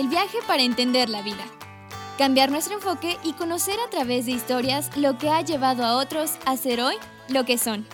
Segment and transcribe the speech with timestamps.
[0.00, 1.44] el viaje para entender la vida.
[2.18, 6.36] Cambiar nuestro enfoque y conocer a través de historias lo que ha llevado a otros
[6.46, 6.96] a ser hoy
[7.28, 7.86] lo que son.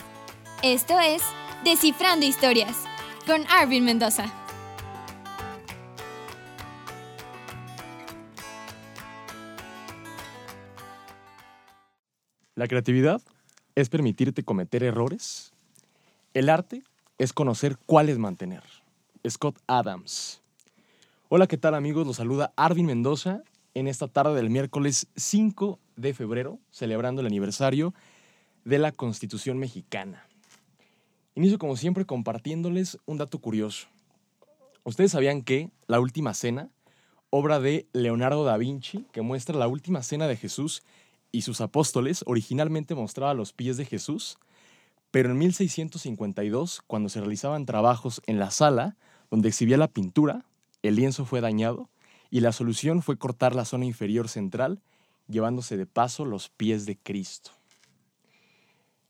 [0.63, 1.21] Esto es
[1.63, 2.75] Descifrando Historias
[3.27, 4.25] con Arvin Mendoza.
[12.55, 13.21] La creatividad
[13.75, 15.53] es permitirte cometer errores.
[16.33, 16.83] El arte
[17.19, 18.63] es conocer cuáles mantener.
[19.27, 20.40] Scott Adams.
[21.33, 22.05] Hola, ¿qué tal amigos?
[22.05, 23.41] Los saluda Arvin Mendoza
[23.73, 27.93] en esta tarde del miércoles 5 de febrero, celebrando el aniversario
[28.65, 30.27] de la Constitución mexicana.
[31.33, 33.87] Inicio como siempre compartiéndoles un dato curioso.
[34.83, 36.69] ¿Ustedes sabían que La Última Cena,
[37.29, 40.83] obra de Leonardo da Vinci, que muestra la última cena de Jesús
[41.31, 44.37] y sus apóstoles, originalmente mostraba los pies de Jesús,
[45.11, 48.97] pero en 1652, cuando se realizaban trabajos en la sala
[49.29, 50.43] donde exhibía la pintura,
[50.83, 51.89] el lienzo fue dañado
[52.29, 54.81] y la solución fue cortar la zona inferior central,
[55.27, 57.51] llevándose de paso los pies de Cristo.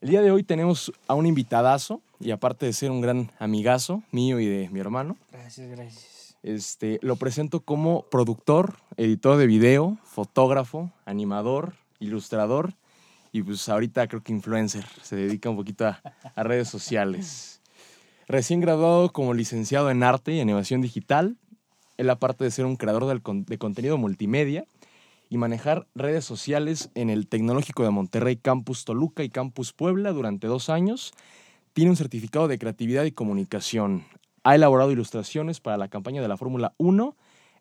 [0.02, 4.02] El día de hoy tenemos a un invitadazo, y aparte de ser un gran amigazo
[4.12, 6.36] mío y de mi hermano, Gracias, gracias.
[6.42, 12.73] este, lo presento como productor, editor de video, fotógrafo, animador, ilustrador
[13.32, 14.86] y pues ahorita creo que influencer.
[15.04, 16.02] Se dedica un poquito a,
[16.36, 17.62] a redes sociales.
[18.28, 21.38] Recién graduado como licenciado en arte y animación digital,
[22.02, 24.66] él aparte de ser un creador de contenido multimedia
[25.30, 30.48] y manejar redes sociales en el Tecnológico de Monterrey Campus Toluca y Campus Puebla durante
[30.48, 31.14] dos años,
[31.74, 34.04] tiene un certificado de creatividad y comunicación.
[34.44, 37.16] Ha elaborado ilustraciones para la campaña de la Fórmula 1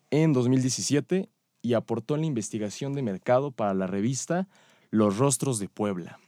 [0.09, 1.29] en 2017
[1.61, 4.47] y aportó en la investigación de mercado para la revista
[4.89, 6.19] Los Rostros de Puebla.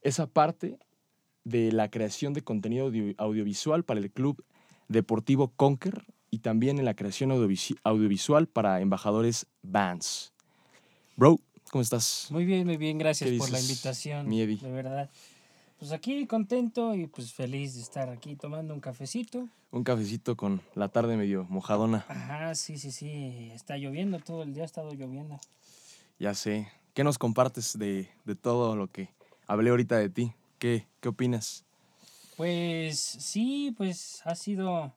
[0.00, 0.78] Esa parte
[1.42, 4.44] de la creación de contenido audio- audiovisual para el club
[4.86, 10.32] deportivo Conquer y también en la creación audiovisual para embajadores Vans.
[11.16, 11.38] Bro,
[11.70, 12.28] ¿cómo estás?
[12.30, 14.28] Muy bien, muy bien, gracias ¿Qué por la invitación.
[14.28, 14.58] mi Eddie?
[14.58, 15.10] De verdad.
[15.78, 19.48] Pues aquí contento y pues feliz de estar aquí tomando un cafecito.
[19.70, 22.04] Un cafecito con la tarde medio mojadona.
[22.08, 23.50] Ajá, sí, sí, sí.
[23.52, 25.38] Está lloviendo, todo el día ha estado lloviendo.
[26.18, 26.68] Ya sé.
[26.94, 29.10] ¿Qué nos compartes de, de todo lo que
[29.46, 30.32] hablé ahorita de ti?
[30.58, 31.66] ¿Qué, qué opinas?
[32.38, 34.94] Pues sí, pues ha sido,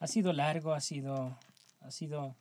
[0.00, 1.36] ha sido largo, ha sido,
[1.80, 2.34] ha sido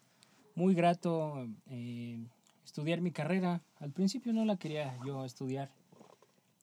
[0.56, 2.20] muy grato eh,
[2.66, 3.62] estudiar mi carrera.
[3.80, 5.70] Al principio no la quería yo estudiar,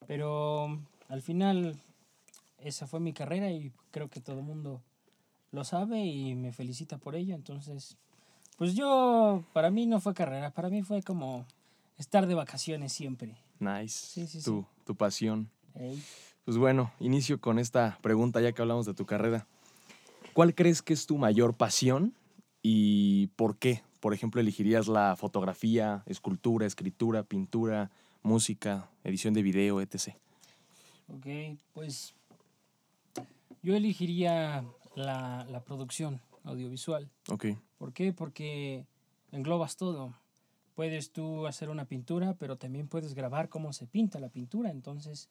[0.07, 0.79] pero
[1.09, 1.77] al final
[2.59, 4.83] esa fue mi carrera y creo que todo el mundo
[5.53, 7.35] lo sabe y me felicita por ello.
[7.35, 7.97] Entonces,
[8.57, 11.47] pues yo, para mí no fue carrera, para mí fue como
[11.99, 13.37] estar de vacaciones siempre.
[13.59, 14.07] Nice.
[14.07, 15.51] Sí, sí, tu, tu pasión.
[15.75, 16.03] Ey.
[16.45, 19.47] Pues bueno, inicio con esta pregunta ya que hablamos de tu carrera.
[20.35, 22.13] ¿Cuál crees que es tu mayor pasión
[22.61, 23.83] y por qué?
[24.01, 30.17] Por ejemplo, elegirías la fotografía, escultura, escritura, pintura, música, edición de video, etc.
[31.07, 32.15] Ok, pues
[33.63, 34.65] yo elegiría
[34.97, 37.09] la, la producción audiovisual.
[37.31, 37.47] Ok,
[37.79, 38.13] ¿Por qué?
[38.13, 38.87] Porque
[39.31, 40.15] englobas todo.
[40.75, 44.71] Puedes tú hacer una pintura, pero también puedes grabar cómo se pinta la pintura.
[44.71, 45.29] Entonces,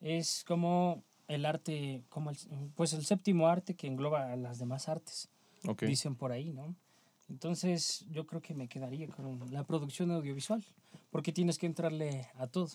[0.00, 2.36] es como el arte, como el,
[2.74, 5.28] pues el séptimo arte que engloba a las demás artes,
[5.80, 6.74] dicen por ahí, ¿no?
[7.28, 10.64] Entonces, yo creo que me quedaría con la producción audiovisual,
[11.10, 12.70] porque tienes que entrarle a todo,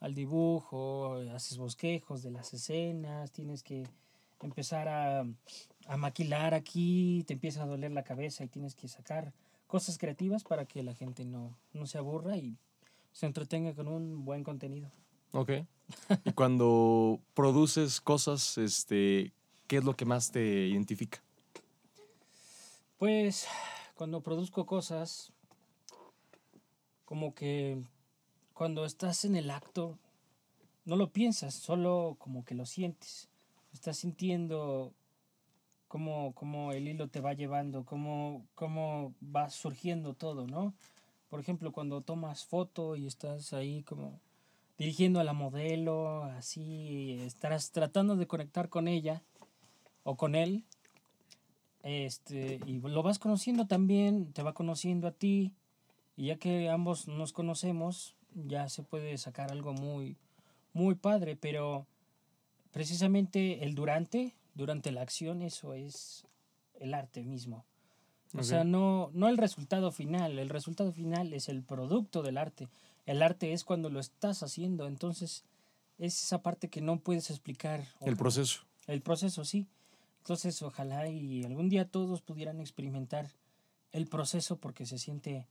[0.00, 3.84] al dibujo, haces bosquejos de las escenas, tienes que
[4.42, 5.26] empezar a,
[5.86, 9.32] a maquilar aquí, te empieza a doler la cabeza y tienes que sacar
[9.66, 12.56] cosas creativas para que la gente no, no se aburra y
[13.12, 14.90] se entretenga con un buen contenido.
[15.32, 15.50] Ok.
[16.24, 19.32] Y cuando produces cosas, este,
[19.66, 21.22] ¿qué es lo que más te identifica?
[22.98, 23.46] Pues
[23.94, 25.32] cuando produzco cosas,
[27.04, 27.82] como que
[28.52, 29.98] cuando estás en el acto,
[30.84, 33.28] no lo piensas, solo como que lo sientes.
[33.72, 34.92] Estás sintiendo
[35.88, 40.74] cómo, cómo el hilo te va llevando, cómo, cómo va surgiendo todo, ¿no?
[41.30, 44.20] Por ejemplo, cuando tomas foto y estás ahí como
[44.78, 49.22] dirigiendo a la modelo, así, estarás tratando de conectar con ella
[50.02, 50.64] o con él,
[51.82, 55.52] este, y lo vas conociendo también, te va conociendo a ti,
[56.16, 60.16] y ya que ambos nos conocemos, ya se puede sacar algo muy,
[60.72, 61.86] muy padre, pero
[62.72, 66.26] precisamente el durante, durante la acción, eso es
[66.80, 67.64] el arte mismo.
[68.36, 72.68] O sea, no, no el resultado final, el resultado final es el producto del arte.
[73.06, 75.44] El arte es cuando lo estás haciendo, entonces
[75.98, 77.84] es esa parte que no puedes explicar.
[78.00, 78.62] El proceso.
[78.86, 79.66] el proceso, sí.
[80.18, 83.30] Entonces, ojalá y algún día todos pudieran experimentar
[83.92, 85.46] el proceso porque se siente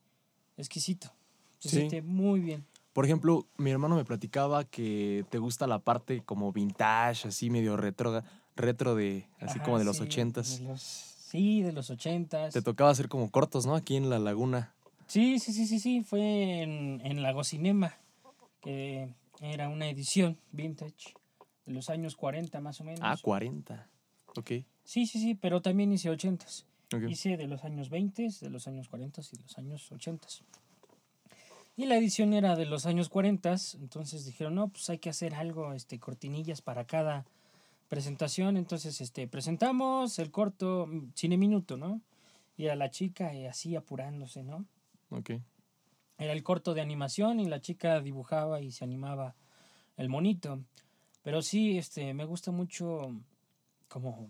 [0.58, 1.12] exquisito.
[1.60, 1.76] Se Sí.
[1.78, 2.66] siente muy bien.
[2.92, 7.78] Por ejemplo, mi hermano me platicaba que te gusta la parte como vintage, así medio
[7.78, 8.24] retro,
[8.56, 10.60] retro de, así Ajá, como de los sí, ochentas.
[10.60, 12.54] de los- sí, de los ochentas.
[12.54, 13.76] Te tocaba hacer como cortos, ¿no?
[13.76, 14.73] Aquí en la laguna.
[15.08, 16.04] Sí, sí, sí, sí, sí.
[16.04, 17.98] Fue en, en Lago Cinema,
[18.62, 19.10] que
[19.42, 21.14] era una edición vintage
[21.66, 23.02] de los años 40 más o menos.
[23.04, 23.90] Ah, 40.
[24.36, 24.52] Ok.
[24.84, 26.66] Sí, sí, sí, pero también hice 80s.
[26.94, 27.10] ok.
[27.10, 30.28] Hice de los años 20, de los años 40 y de los años 80.
[31.76, 35.34] Y la edición era de los años 40, entonces dijeron, no, pues hay que hacer
[35.34, 37.26] algo, este, cortinillas para cada
[37.90, 38.58] presentación.
[38.58, 42.02] Entonces, este, presentamos el corto mm, Cine Minuto, ¿no?
[42.58, 44.66] Y a la chica eh, así apurándose, ¿no?
[45.14, 45.32] Ok.
[46.18, 49.36] Era el corto de animación y la chica dibujaba y se animaba
[49.98, 50.60] el monito.
[51.22, 53.14] Pero sí, este, me gusta mucho
[53.88, 54.30] como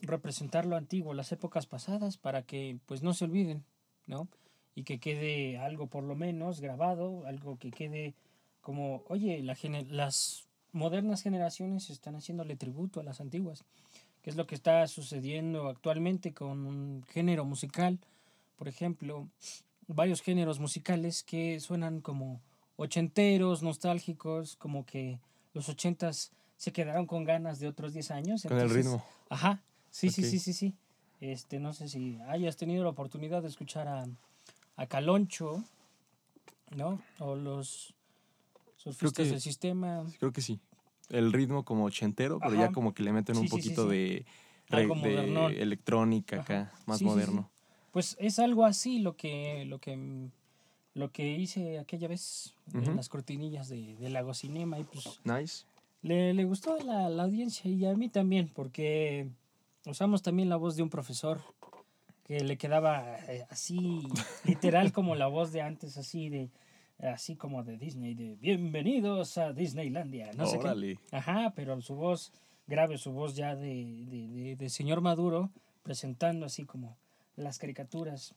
[0.00, 3.64] representar lo antiguo, las épocas pasadas, para que pues no se olviden,
[4.06, 4.28] ¿no?
[4.74, 8.14] Y que quede algo por lo menos grabado, algo que quede
[8.60, 13.64] como, oye, las modernas generaciones están haciéndole tributo a las antiguas,
[14.22, 17.98] que es lo que está sucediendo actualmente con un género musical,
[18.56, 19.28] por ejemplo,
[19.88, 22.40] varios géneros musicales que suenan como
[22.76, 25.18] ochenteros, nostálgicos, como que
[25.54, 28.42] los ochentas se quedaron con ganas de otros 10 años.
[28.46, 29.04] Con el ritmo.
[29.28, 30.74] Ajá, sí, sí, sí, sí, sí.
[31.20, 34.06] Este, no sé si hayas tenido la oportunidad de escuchar a,
[34.76, 35.62] a Caloncho,
[36.76, 37.00] ¿no?
[37.18, 37.94] O los
[38.76, 40.04] surfistas que- del sistema.
[40.18, 40.60] Creo que sí.
[41.08, 43.88] El ritmo como ochentero, pero ya como que le meten un Sí, sí, sí, poquito
[43.88, 44.26] de,
[44.68, 46.42] de electrónica Ajá.
[46.42, 47.50] acá, más moderno.
[47.96, 50.30] Pues es algo así lo que, lo que, mm,
[50.92, 55.64] lo que hice aquella vez en las cortinillas de, de Lago Cinema y pues Nice.
[56.02, 59.30] le, le gustó a la, la audiencia y a mí también porque
[59.86, 61.40] usamos también la voz de un profesor
[62.24, 64.02] que le quedaba eh, así
[64.44, 66.50] literal como la voz de antes así de
[66.98, 70.98] así como de Disney de bienvenidos a Disneylandia no sé qué Órale.
[71.12, 72.30] Ajá, pero su voz
[72.66, 75.48] grave, su voz ya de, de, de- de señor Maduro,
[75.82, 76.98] presentando así como
[77.36, 78.34] las caricaturas.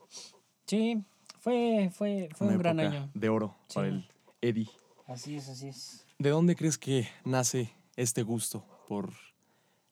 [0.66, 1.04] Sí,
[1.40, 3.10] fue, fue, fue Una un gran año.
[3.14, 4.08] de oro para el
[4.42, 4.70] Eddie.
[5.08, 6.06] Así es, así es.
[6.20, 9.12] ¿De dónde crees que nace este gusto por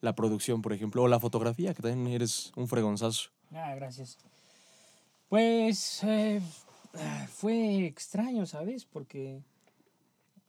[0.01, 3.29] la producción, por ejemplo, o la fotografía, que también eres un fregonzazo?
[3.51, 4.17] Ah, gracias.
[5.29, 6.41] Pues eh,
[7.29, 8.85] fue extraño, ¿sabes?
[8.85, 9.41] Porque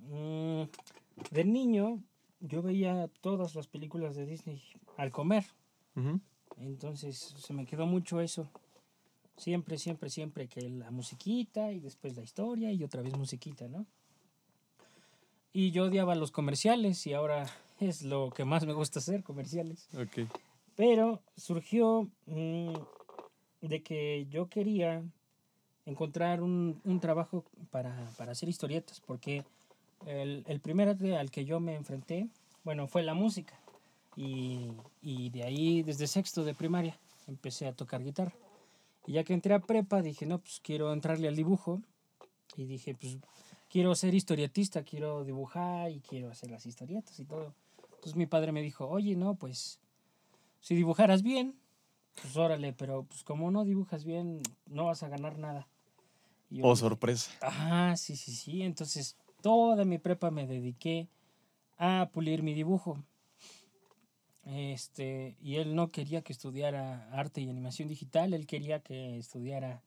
[0.00, 0.62] mm,
[1.30, 2.02] de niño
[2.40, 4.62] yo veía todas las películas de Disney
[4.96, 5.44] al comer.
[5.96, 6.20] Ujú.
[6.60, 8.48] Entonces se me quedó mucho eso.
[9.36, 13.86] Siempre, siempre, siempre que la musiquita y después la historia y otra vez musiquita, ¿no?
[15.52, 17.46] Y yo odiaba los comerciales y ahora
[17.80, 19.88] es lo que más me gusta hacer, comerciales.
[19.94, 20.28] Ok.
[20.74, 22.74] Pero surgió mm,
[23.62, 25.02] de que yo quería
[25.86, 29.44] encontrar un, un trabajo para, para hacer historietas, porque
[30.06, 32.28] el, el primer al que yo me enfrenté,
[32.64, 33.58] bueno, fue la música.
[34.18, 36.98] Y, y de ahí, desde sexto de primaria,
[37.28, 38.34] empecé a tocar guitarra.
[39.06, 41.80] Y ya que entré a prepa, dije, no, pues quiero entrarle al dibujo.
[42.56, 43.16] Y dije, pues
[43.70, 47.54] quiero ser historietista, quiero dibujar y quiero hacer las historietas y todo.
[47.84, 49.78] Entonces mi padre me dijo, oye, no, pues
[50.60, 51.54] si dibujaras bien,
[52.20, 55.68] pues órale, pero pues como no dibujas bien, no vas a ganar nada.
[56.50, 57.30] Y Oh, dije, sorpresa.
[57.40, 58.62] Ah, sí, sí, sí.
[58.62, 61.08] Entonces, toda mi prepa me dediqué
[61.76, 62.98] a pulir mi dibujo.
[64.50, 69.82] Este, y él no quería que estudiara arte y animación digital, él quería que estudiara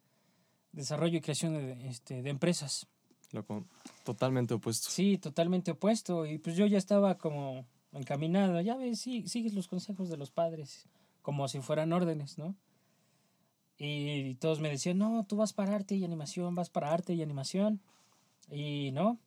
[0.71, 2.85] desarrollo y creación de, este, de empresas.
[3.31, 3.65] Loco,
[4.03, 4.89] totalmente opuesto.
[4.91, 6.27] Sí, totalmente opuesto.
[6.27, 8.61] Y pues yo ya estaba como encaminado.
[8.61, 10.87] Ya ves, sí, sigues los consejos de los padres,
[11.23, 12.55] como si fueran órdenes, ¿no?
[13.79, 17.23] Y todos me decían, no, tú vas para arte y animación, vas para arte y
[17.23, 17.81] animación.
[18.51, 19.17] Y no.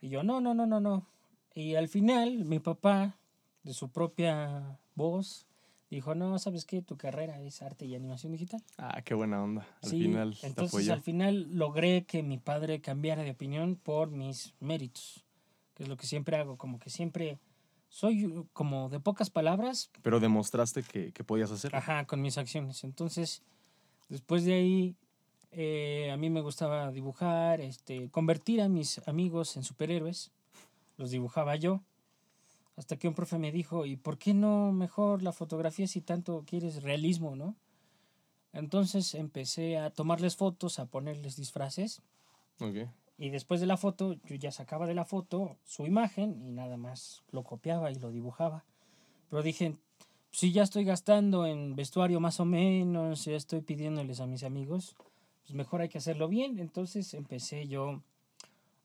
[0.00, 1.06] Y yo, no, no, no, no, no.
[1.54, 3.18] Y al final, mi papá,
[3.66, 5.46] de su propia voz,
[5.90, 6.80] dijo, no, ¿sabes qué?
[6.82, 8.62] Tu carrera es arte y animación digital.
[8.78, 9.66] Ah, qué buena onda.
[9.82, 14.54] Al Sí, final entonces al final logré que mi padre cambiara de opinión por mis
[14.60, 15.24] méritos,
[15.74, 17.38] que es lo que siempre hago, como que siempre
[17.88, 21.78] soy como de pocas palabras, Pero demostraste que, que podías hacerlo.
[21.78, 22.84] ajá, con mis acciones.
[22.84, 23.42] Entonces,
[24.08, 24.96] después de ahí,
[25.50, 30.30] eh, a mí me gustaba dibujar, este, convertir a mis amigos en superhéroes,
[30.96, 31.82] los dibujaba yo,
[32.76, 36.44] hasta que un profe me dijo, ¿y por qué no mejor la fotografía si tanto
[36.46, 37.56] quieres realismo, no?
[38.52, 42.02] Entonces empecé a tomarles fotos, a ponerles disfraces,
[42.60, 42.88] Ok.
[43.18, 46.76] y después de la foto, yo ya sacaba de la foto su imagen y nada
[46.76, 48.64] más lo copiaba y lo dibujaba.
[49.28, 49.76] Pero dije,
[50.30, 54.94] si ya estoy gastando en vestuario más o menos, ya estoy pidiéndoles a mis amigos,
[55.42, 56.58] pues mejor hay que hacerlo bien.
[56.58, 58.02] Entonces empecé yo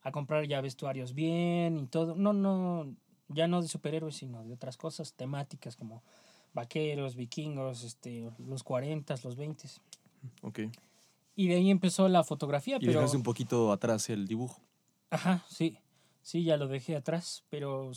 [0.01, 2.15] a comprar ya vestuarios bien y todo.
[2.15, 2.95] No, no,
[3.33, 6.03] ya no de superhéroes, sino de otras cosas temáticas como
[6.53, 9.69] vaqueros, vikingos, este, los 40, los 20.
[10.41, 10.59] Ok.
[11.35, 12.77] Y de ahí empezó la fotografía.
[12.77, 12.93] Y pero...
[12.93, 14.61] dejaste un poquito atrás el dibujo.
[15.09, 15.77] Ajá, sí.
[16.21, 17.91] Sí, ya lo dejé atrás, pero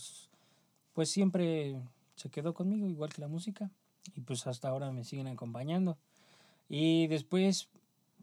[0.94, 1.76] pues siempre
[2.16, 3.70] se quedó conmigo, igual que la música.
[4.14, 5.98] Y pues hasta ahora me siguen acompañando.
[6.68, 7.68] Y después,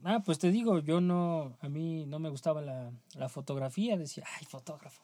[0.03, 3.97] ah, pues te digo, yo no, a mí no me gustaba la, la fotografía.
[3.97, 5.03] Decía, ay, fotógrafo.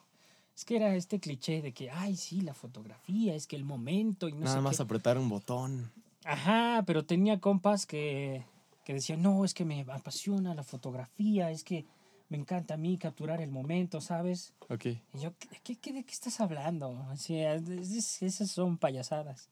[0.58, 4.28] Es que era este cliché de que, ay, sí, la fotografía, es que el momento
[4.28, 4.82] y no Nada sé más qué.
[4.82, 5.92] apretar un botón.
[6.24, 8.44] Ajá, pero tenía compas que,
[8.84, 11.86] que decían, no, es que me apasiona la fotografía, es que
[12.28, 14.52] me encanta a mí capturar el momento, ¿sabes?
[14.68, 14.86] Ok.
[14.86, 16.88] Y yo, ¿de qué, qué- de qué estás hablando?
[16.90, 19.50] O sea, es- esas son payasadas,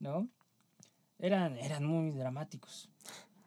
[0.00, 0.26] ¿no?
[1.20, 2.88] Eran, eran muy dramáticos.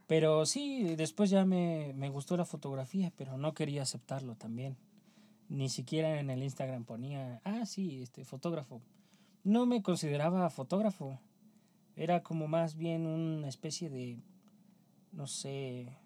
[0.08, 4.78] Pero sí, después ya me, me gustó la fotografía, pero no quería aceptarlo también.
[5.50, 8.82] Ni siquiera en el Instagram ponía, ah, sí, este fotógrafo.
[9.44, 11.20] No me consideraba fotógrafo.
[11.96, 14.20] Era como más bien una especie de,
[15.12, 15.98] no sé,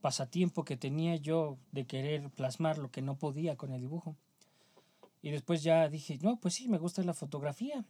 [0.00, 4.16] pasatiempo que tenía yo de querer plasmar lo que no podía con el dibujo.
[5.22, 7.84] Y después ya dije, no, pues sí, me gusta la fotografía,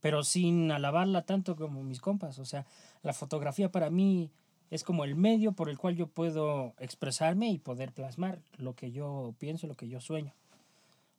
[0.00, 2.38] pero sin alabarla tanto como mis compas.
[2.38, 2.66] O sea,
[3.02, 4.30] la fotografía para mí
[4.70, 8.90] es como el medio por el cual yo puedo expresarme y poder plasmar lo que
[8.90, 10.32] yo pienso, lo que yo sueño.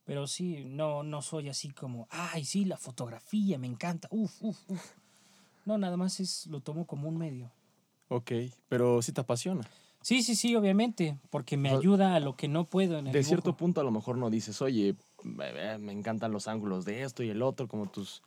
[0.06, 4.58] Pero sí, no, no soy así como, ay, sí, la fotografía, me encanta, uf, uf,
[4.68, 4.92] uf.
[5.66, 7.52] No, nada más es, lo tomo como un medio.
[8.08, 8.32] Ok.
[8.68, 9.62] Pero sí te apasiona.
[10.02, 13.08] Sí, sí, sí, obviamente, porque me O sea, ayuda a lo que no puedo en
[13.08, 13.58] el De cierto dibujo.
[13.58, 17.42] punto a lo mejor no dices, oye, me encantan los ángulos de esto y el
[17.42, 18.24] otro, como tus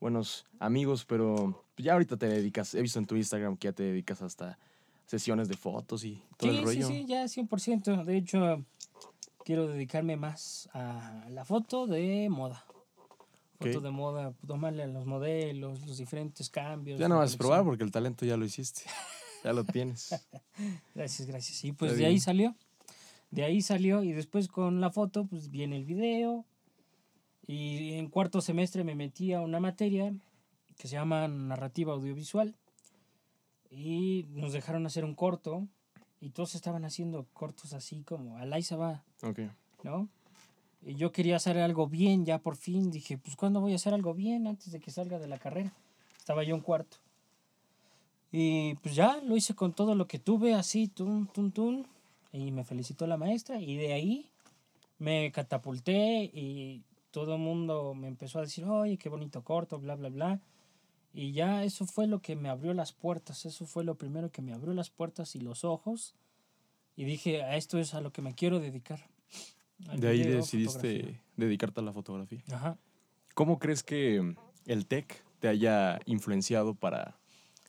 [0.00, 3.82] buenos amigos, pero ya ahorita te dedicas, he visto en tu Instagram que ya te
[3.84, 4.58] dedicas hasta
[5.06, 6.88] sesiones de fotos y todo Sí, el sí, rollo.
[6.88, 8.04] sí, ya 100%.
[8.04, 8.64] De hecho,
[9.44, 12.64] quiero dedicarme más a la foto de moda.
[13.58, 13.84] Foto Ok.
[13.84, 16.98] de moda, tomarle a los modelos, los diferentes cambios.
[17.00, 18.82] Ya no vas a probar porque el talento ya lo hiciste.
[19.44, 20.10] Ya lo tienes.
[20.92, 21.62] Gracias, gracias.
[21.64, 22.56] Y pues Está de ahí salió.
[23.30, 26.44] De ahí salió y después con la foto pues viene el video.
[27.46, 30.12] Y en cuarto semestre me metí a una materia
[30.76, 32.54] que se llama narrativa audiovisual.
[33.70, 35.66] Y nos dejaron hacer un corto.
[36.20, 39.40] Y todos estaban haciendo cortos así como se va, Ok.
[39.84, 40.08] ¿no?
[40.82, 42.90] Y yo quería hacer algo bien ya por fin.
[42.90, 45.72] Dije, pues ¿cuándo voy a hacer algo bien antes de que salga de la carrera?
[46.16, 46.96] Estaba yo en cuarto.
[48.32, 51.84] Y pues ya lo hice con todo lo que tuve, así, tum, tum, tum.
[52.32, 53.60] Y me felicitó la maestra.
[53.60, 54.30] Y de ahí
[54.98, 56.82] me catapulté y
[57.16, 60.42] todo el mundo me empezó a decir, oye, qué bonito corto, bla, bla, bla.
[61.14, 63.46] Y ya eso fue lo que me abrió las puertas.
[63.46, 66.14] Eso fue lo primero que me abrió las puertas y los ojos.
[66.94, 69.08] Y dije, a esto es a lo que me quiero dedicar.
[69.88, 71.22] al De ahí video, decidiste fotografía.
[71.38, 72.42] dedicarte a la fotografía.
[72.52, 72.76] Ajá.
[73.32, 77.18] ¿Cómo crees que el tech te haya influenciado para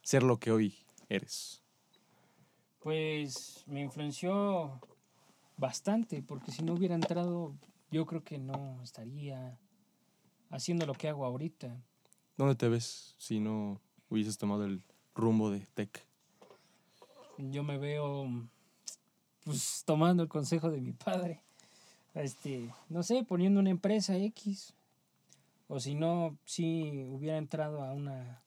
[0.02, 0.76] ser lo que hoy
[1.08, 1.64] eres?
[2.80, 4.82] Pues me influenció
[5.56, 7.56] bastante, porque si no hubiera entrado,
[7.92, 9.58] yo creo que no estaría
[10.50, 11.76] haciendo lo que hago ahorita.
[12.38, 13.80] ¿Dónde te ves si no
[14.10, 14.82] hubieses tomado el
[15.16, 16.06] rumbo de tech?
[17.38, 18.28] Yo me veo
[19.44, 21.42] pues tomando el consejo de mi padre.
[22.14, 24.74] Este, no sé, poniendo una empresa X.
[25.68, 28.42] O si no, si hubiera entrado a una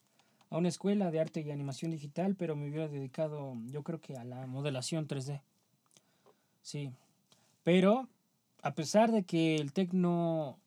[0.50, 4.16] a una escuela de arte y animación digital, pero me hubiera dedicado, yo creo que
[4.16, 5.40] a la modelación 3D.
[6.60, 6.90] Sí.
[7.62, 8.08] Pero
[8.62, 10.58] a pesar de que el tecno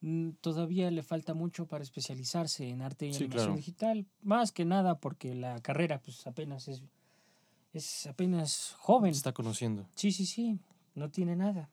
[0.00, 3.56] mm, todavía le falta mucho para especializarse en arte y Sí, animación claro.
[3.56, 6.82] digital, más que nada porque la carrera pues apenas es
[7.72, 9.12] es apenas joven.
[9.12, 9.86] Te está conociendo.
[9.96, 10.58] Sí, sí, sí,
[10.94, 11.68] no tiene nada.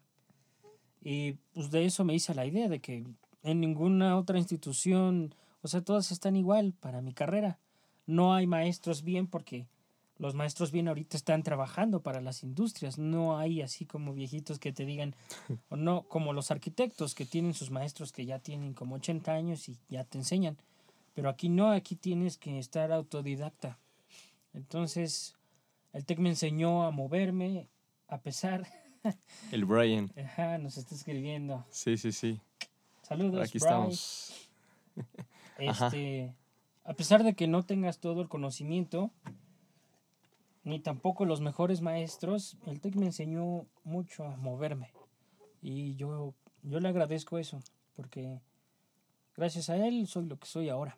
[1.02, 3.06] Y pues de eso me hice la idea de que
[3.44, 7.58] en ninguna otra institución, o sea, todas están igual para mi carrera.
[8.06, 9.66] No hay maestros bien porque
[10.18, 12.98] los maestros bien ahorita están trabajando para las industrias.
[12.98, 15.16] No hay así como viejitos que te digan,
[15.70, 19.68] o no, como los arquitectos que tienen sus maestros que ya tienen como 80 años
[19.70, 20.58] y ya te enseñan.
[21.14, 23.80] Pero aquí no, aquí tienes que estar autodidacta.
[24.54, 25.36] Entonces,
[25.94, 27.68] el TEC me enseñó a moverme
[28.08, 28.68] a pesar.
[29.52, 30.12] El Brian.
[30.24, 31.66] Ajá, nos está escribiendo.
[31.70, 32.40] Sí, sí, sí.
[33.02, 34.50] Saludos, Aquí estamos.
[35.68, 35.88] Ajá.
[35.88, 36.34] Este,
[36.84, 39.12] a pesar de que no tengas todo el conocimiento,
[40.64, 44.92] ni tampoco los mejores maestros, el TEC me enseñó mucho a moverme.
[45.62, 47.60] Y yo, yo le agradezco eso,
[47.96, 48.42] porque
[49.36, 50.98] gracias a él soy lo que soy ahora.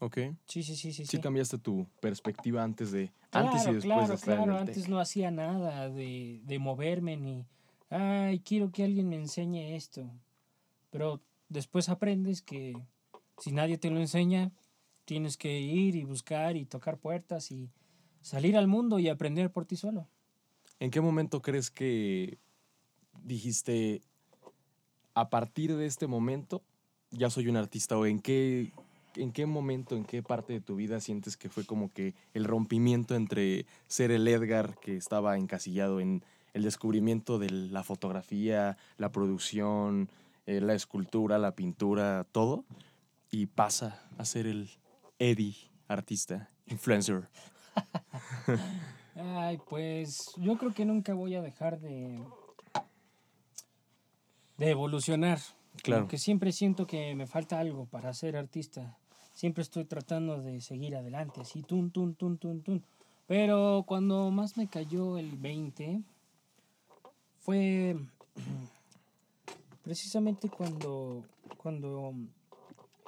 [0.00, 0.18] Ok.
[0.46, 1.04] Sí, sí, sí, sí.
[1.04, 1.20] Sí, sí.
[1.20, 3.12] cambiaste tu perspectiva antes de...
[3.30, 4.52] Claro, antes y después claro, de estar claro.
[4.52, 7.46] en el Antes no hacía nada de, de moverme ni,
[7.90, 10.08] ay, quiero que alguien me enseñe esto.
[10.90, 12.80] Pero después aprendes que
[13.38, 14.52] si nadie te lo enseña,
[15.04, 17.70] tienes que ir y buscar y tocar puertas y
[18.28, 20.06] salir al mundo y aprender por ti solo.
[20.80, 22.38] ¿En qué momento crees que
[23.24, 24.02] dijiste,
[25.14, 26.62] a partir de este momento,
[27.10, 27.96] ya soy un artista?
[27.96, 28.72] ¿O en qué,
[29.16, 32.44] en qué momento, en qué parte de tu vida sientes que fue como que el
[32.44, 39.10] rompimiento entre ser el Edgar que estaba encasillado en el descubrimiento de la fotografía, la
[39.10, 40.10] producción,
[40.44, 42.66] eh, la escultura, la pintura, todo,
[43.30, 44.68] y pasa a ser el
[45.18, 45.56] Eddie,
[45.88, 47.28] artista, influencer?
[49.14, 52.22] Ay, pues yo creo que nunca voy a dejar de,
[54.56, 55.38] de evolucionar.
[55.82, 56.08] Claro.
[56.08, 58.96] que siempre siento que me falta algo para ser artista.
[59.32, 62.84] Siempre estoy tratando de seguir adelante, así, tun, tun, tun, tun, tun.
[63.28, 66.02] Pero cuando más me cayó el 20
[67.40, 67.96] fue
[69.84, 71.24] precisamente cuando,
[71.56, 72.14] cuando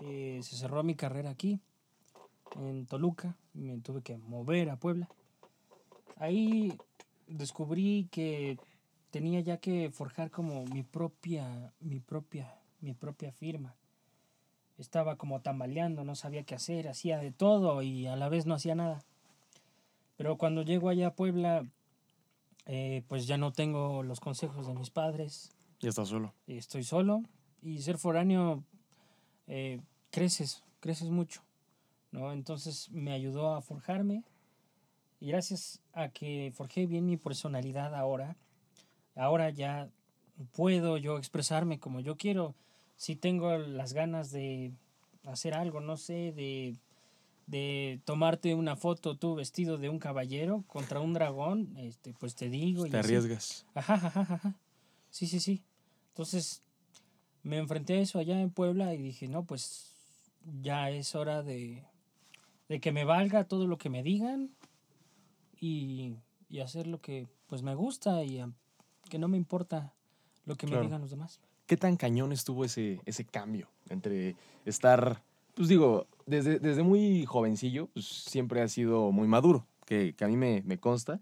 [0.02, 1.58] eh, se cerró mi carrera aquí,
[2.56, 5.08] en Toluca, y me tuve que mover a Puebla.
[6.16, 6.76] Ahí
[7.26, 8.58] descubrí que
[9.10, 13.74] tenía ya que forjar como mi propia, mi propia, mi propia firma.
[14.78, 18.54] Estaba como tambaleando, no sabía qué hacer, hacía de todo y a la vez no
[18.54, 19.04] hacía nada.
[20.16, 21.66] Pero cuando llego allá a Puebla,
[22.66, 26.34] eh, pues ya no tengo los consejos de mis padres, Ya estás solo.
[26.46, 27.22] estoy solo
[27.62, 28.64] y ser foráneo
[29.46, 29.80] eh,
[30.10, 31.42] creces, creces mucho,
[32.12, 32.32] ¿no?
[32.32, 34.24] Entonces me ayudó a forjarme
[35.20, 38.36] y gracias a que forjé bien mi personalidad ahora,
[39.14, 39.88] ahora ya
[40.52, 42.54] puedo yo expresarme como yo quiero.
[42.96, 44.72] Si tengo las ganas de
[45.24, 46.76] hacer algo, no sé, de,
[47.46, 52.48] de tomarte una foto tú vestido de un caballero contra un dragón, este, pues te
[52.48, 52.86] digo.
[52.86, 53.66] y Te arriesgas.
[53.74, 54.54] Ajá, ajá, ajá.
[55.10, 55.62] Sí, sí, sí.
[56.08, 56.62] Entonces
[57.42, 59.94] me enfrenté a eso allá en Puebla y dije, no, pues
[60.62, 61.84] ya es hora de,
[62.70, 64.50] de que me valga todo lo que me digan
[65.60, 66.14] y,
[66.48, 68.48] y hacer lo que pues me gusta y ah,
[69.08, 69.92] que no me importa
[70.46, 70.82] lo que Claro.
[70.82, 71.40] me digan los demás.
[71.66, 75.20] ¿Qué tan cañón estuvo ese, ese cambio entre estar,
[75.54, 80.28] pues digo, desde, desde muy jovencillo, pues siempre ha sido muy maduro, que, que a
[80.28, 81.20] mí me, me consta,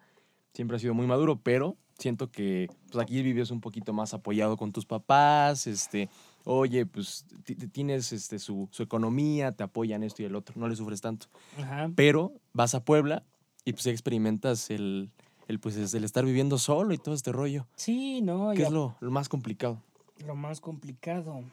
[0.53, 4.59] siempre ha sido muy maduro, pero siento que pues aquí vives un poquito más apoyado
[4.59, 6.11] con tus papás, este,
[6.51, 10.55] oye, pues ti- ti- tienes este, su, su economía, te apoyan esto y el otro,
[10.59, 11.27] no le sufres tanto.
[11.59, 11.91] Ajá.
[11.95, 13.25] Pero vas a Puebla
[13.65, 15.11] y pues experimentas el,
[15.47, 17.67] el, pues, el estar viviendo solo y todo este rollo.
[17.77, 19.83] Sí, no, ¿Qué es lo, lo más complicado
[20.25, 21.45] lo más complicado.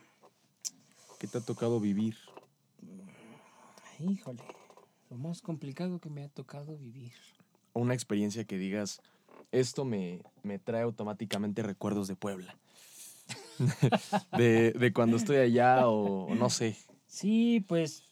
[1.20, 2.16] que te ha tocado vivir?
[4.00, 4.44] Híjole,
[5.10, 7.14] lo más complicado que me ha tocado vivir.
[7.74, 9.02] una experiencia que digas,
[9.52, 12.58] esto me, me trae automáticamente recuerdos de Puebla.
[14.38, 16.78] de, de cuando estoy allá o, no sé.
[17.08, 18.04] Sí, pues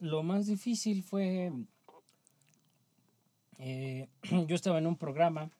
[0.00, 1.52] lo más difícil fue,
[3.58, 4.08] eh,
[4.46, 5.50] yo estaba en un programa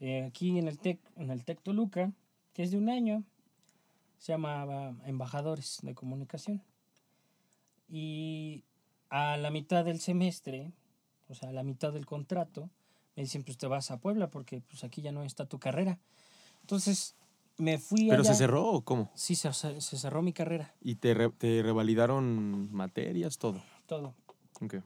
[0.00, 2.12] eh, aquí en el TEC, en el TEC Toluca,
[2.52, 3.24] que es de un año,
[4.18, 6.62] se llamaba Embajadores de Comunicación.
[7.88, 8.64] Y
[9.10, 10.72] a la mitad del semestre,
[11.28, 12.70] o sea, a la mitad del contrato,
[13.14, 15.98] me dicen, pues te vas a Puebla porque pues aquí ya no está tu carrera.
[16.62, 17.14] Entonces
[17.58, 19.10] me fui ¿Pero se cerró o cómo?
[19.14, 23.62] Sí, se, se se cerró mi carrera, ¿Y te, re- te revalidaron materias, todo?
[23.86, 24.14] todo.
[24.60, 24.76] Ok.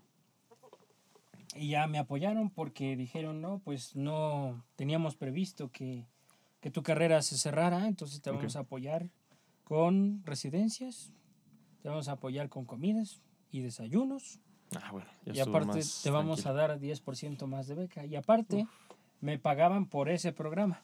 [1.55, 6.07] Y ya me apoyaron porque dijeron, no, pues no teníamos previsto que,
[6.61, 9.09] que tu carrera se cerrara, entonces te vamos a apoyar
[9.64, 11.12] con residencias,
[11.83, 14.38] te vamos a apoyar con comidas y desayunos,
[14.83, 15.07] Ah, bueno.
[15.24, 16.62] ya y aparte te vamos tranquilo.
[16.62, 18.66] a dar 10% más de beca, y aparte
[19.20, 20.83] me pagaban por ese programa.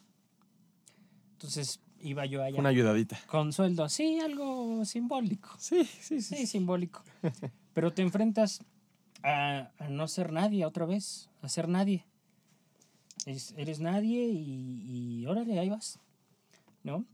[1.42, 3.18] Entonces iba yo allá Una ayudadita.
[3.26, 5.50] con sueldo, sí, algo simbólico.
[5.58, 7.02] Sí, sí, Sí, simbólico.
[7.74, 8.62] Pero te enfrentas
[9.24, 12.04] a, a no ser nadie otra vez, a ser nadie.
[13.26, 15.98] Es- eres nadie y, y órale, ahí vas,
[16.84, 17.04] ¿no?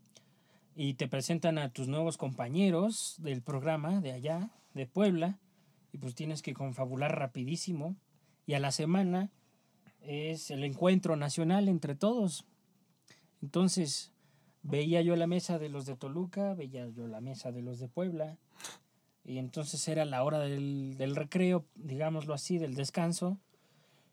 [0.77, 5.39] Y te presentan a tus nuevos compañeros del programa de allá, de Puebla,
[5.93, 7.97] y pues tienes que confabular rapidísimo.
[8.47, 9.31] Y a la semana
[10.03, 12.45] es el encuentro nacional entre todos.
[13.43, 14.13] Entonces,
[14.63, 17.89] veía yo la mesa de los de Toluca, veía yo la mesa de los de
[17.89, 18.37] Puebla,
[19.25, 23.39] y entonces era la hora del, del recreo, digámoslo así, del descanso,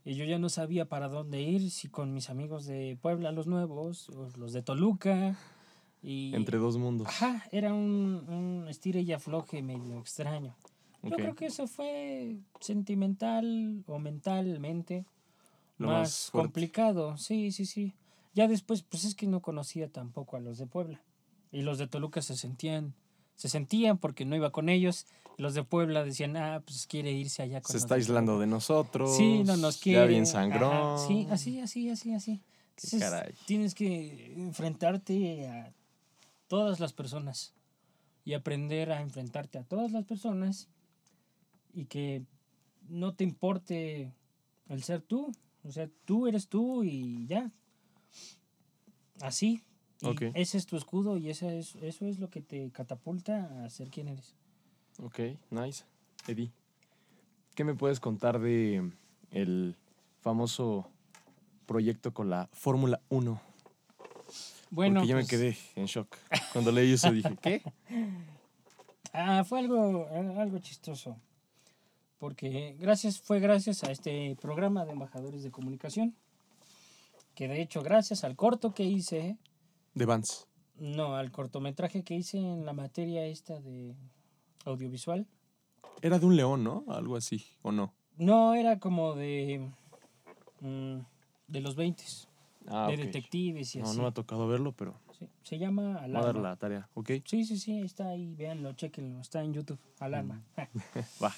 [0.03, 3.47] y yo ya no sabía para dónde ir, si con mis amigos de Puebla, los
[3.47, 5.37] nuevos, o los de Toluca,
[6.03, 6.35] y...
[6.35, 7.07] Entre dos mundos.
[7.07, 10.55] Ajá, era un, un estire y afloje medio extraño.
[11.01, 15.05] Yo creo que eso fue sentimental o mentalmente
[15.77, 17.15] Lo más, complicado.
[17.17, 17.93] Sí, sí, sí.
[18.35, 21.01] Ya después, pues es que no conocía tampoco a los de Puebla.
[21.51, 22.93] Y los de Toluca se sentían,
[23.35, 25.07] se sentían porque no iba con ellos.
[25.37, 28.41] Los de Puebla decían, ah, pues quiere irse allá con Se está aislando Toluca".
[28.45, 29.15] de nosotros.
[29.15, 30.01] Sí, no nos quiere.
[30.01, 31.07] Ya bien ajá, sangrón.
[31.07, 32.41] Sí, así, así, así, así.
[32.75, 33.33] Qué Entonces, caray.
[33.47, 35.73] tienes que enfrentarte a
[36.47, 37.53] todas las personas
[38.25, 40.67] y aprender a enfrentarte a todas las personas
[41.73, 42.23] y que
[42.89, 44.11] no te importe
[44.67, 45.31] el ser tú.
[45.63, 47.49] O sea, tú eres tú y ya.
[49.25, 49.61] Así.
[50.01, 50.21] Y Ok.
[50.35, 53.89] ese es tu escudo y esa es, eso es lo que te catapulta a ser
[53.89, 54.35] quien eres.
[55.01, 55.83] Ok, nice.
[56.27, 56.51] Eddie,
[57.55, 58.91] ¿qué me puedes contar de
[59.31, 59.75] el
[60.21, 60.87] famoso
[61.65, 63.41] proyecto con la Fórmula 1?
[64.69, 66.15] Bueno, Porque yo pues, me quedé en shock.
[66.53, 67.61] Cuando leí eso dije, ¿qué?
[69.17, 71.15] Ah, fue algo, algo chistoso.
[72.17, 76.17] Porque gracias, fue gracias a este programa de embajadores de comunicación.
[77.35, 79.37] Que de hecho, gracias al corto que hice,
[79.93, 80.47] De Vans.
[80.79, 83.95] no, al cortometraje que hice en la materia esta de
[84.65, 85.27] audiovisual.
[86.01, 86.83] Era de un león, ¿no?
[86.87, 87.93] Algo así, ¿o no?
[88.17, 89.69] No, era como de.
[90.61, 90.97] mm,
[91.47, 92.03] de los 20
[92.67, 93.95] Ah, de detectives y No, así.
[93.97, 96.41] no me ha tocado verlo, pero Sí, Se llama voy a dar Alarma.
[96.49, 97.11] la tarea, ¿ok?
[97.25, 100.41] Sí, sí, sí, está ahí, véanlo, chequenlo, está en YouTube, Alarma.
[101.23, 101.31] Va.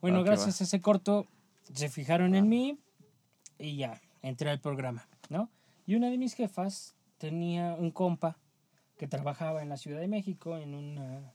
[0.00, 1.26] Bueno, Va que gracias a ese corto
[1.72, 2.78] se fijaron en mí
[3.58, 5.50] y ya, entré al programa, ¿no?
[5.86, 8.38] Y una de mis jefas tenía un compa
[8.96, 11.32] que trabajaba en la Ciudad de México en una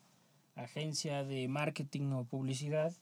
[0.56, 2.94] agencia de marketing o publicidad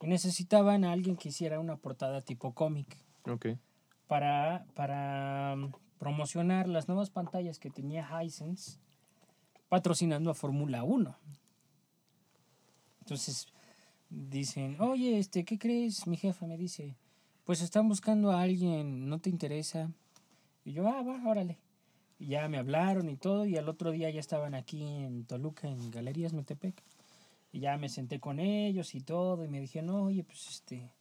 [0.00, 2.96] y necesitaban a alguien que hiciera una portada tipo cómic
[4.06, 8.78] para, para mm, promocionar las nuevas pantallas que tenía Hisense
[9.68, 11.16] patrocinando a Fórmula 1.
[13.00, 13.46] Entonces
[14.08, 16.06] dicen, oye, este, ¿qué crees?
[16.06, 16.96] Mi jefa me dice,
[17.44, 19.90] pues están buscando a alguien, ¿no te interesa?
[20.68, 21.56] Y yo, ah, va, órale.
[22.18, 25.66] Y ya me hablaron y todo, y al otro día ya estaban aquí en Toluca,
[25.66, 26.82] en Galerías Metepec.
[27.52, 30.92] Y ya me senté con ellos y todo, y me dijeron, oye, pues este,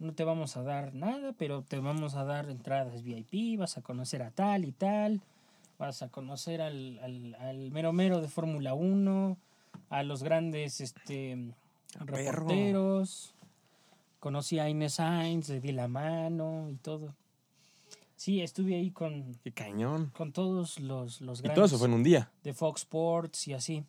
[0.00, 3.82] no te vamos a dar nada, pero te vamos a dar entradas VIP, vas a
[3.82, 5.20] conocer a tal y tal,
[5.78, 9.36] vas a conocer al, al, al mero mero de Fórmula 1,
[9.88, 11.38] a los grandes este,
[12.00, 13.36] reporteros.
[14.18, 17.14] Conocí a Inés Sainz, le di la mano y todo.
[18.20, 20.12] Sí, estuve ahí con, Qué cañón.
[20.14, 22.30] con todos los, los Y grandes todo eso fue en un día.
[22.44, 23.82] de Fox Sports y así.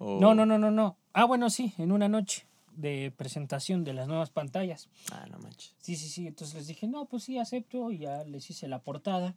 [0.00, 0.96] No, no, no, no, no.
[1.12, 4.88] Ah, bueno, sí, en una noche de presentación de las nuevas pantallas.
[5.12, 5.72] Ah, no manches.
[5.78, 6.26] Sí, sí, sí.
[6.26, 7.92] Entonces les dije, no, pues sí, acepto.
[7.92, 9.36] Y ya les hice la portada,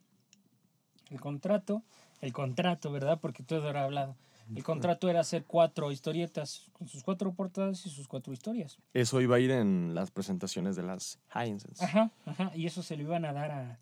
[1.12, 1.84] el contrato.
[2.20, 3.20] El contrato, ¿verdad?
[3.22, 4.16] Porque todo era hablado.
[4.56, 8.80] El contrato era hacer cuatro historietas, con sus cuatro portadas y sus cuatro historias.
[8.96, 11.86] Eso iba a ir en las presentaciones de las Hisense.
[11.86, 12.52] Ajá, ajá.
[12.56, 13.80] Y eso se lo iban a dar a,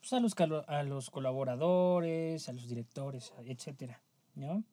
[0.00, 0.34] pues a, los,
[0.68, 4.00] a los colaboradores, a los directores, etcétera,
[4.34, 4.64] ¿no?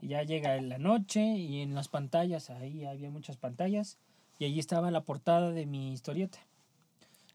[0.00, 3.98] Y ya llega la noche y en las pantallas, ahí había muchas pantallas,
[4.38, 6.38] y allí estaba la portada de mi historieta.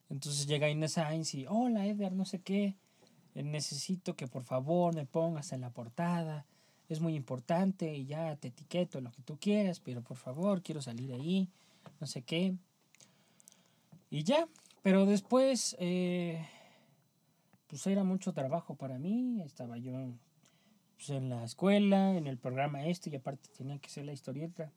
[0.09, 2.75] Entonces llega Inés Sainz y, hola Edgar, no sé qué,
[3.33, 6.45] necesito que por favor me pongas en la portada,
[6.89, 10.81] es muy importante y ya te etiqueto lo que tú quieras, pero por favor quiero
[10.81, 11.47] salir ahí,
[11.99, 12.53] no sé qué.
[14.09, 14.47] Y ya,
[14.81, 16.45] pero después, eh,
[17.71, 19.93] pues era mucho trabajo para mí, estaba yo
[20.97, 24.69] pues, en la escuela, en el programa este, y aparte tenía que hacer la historieta.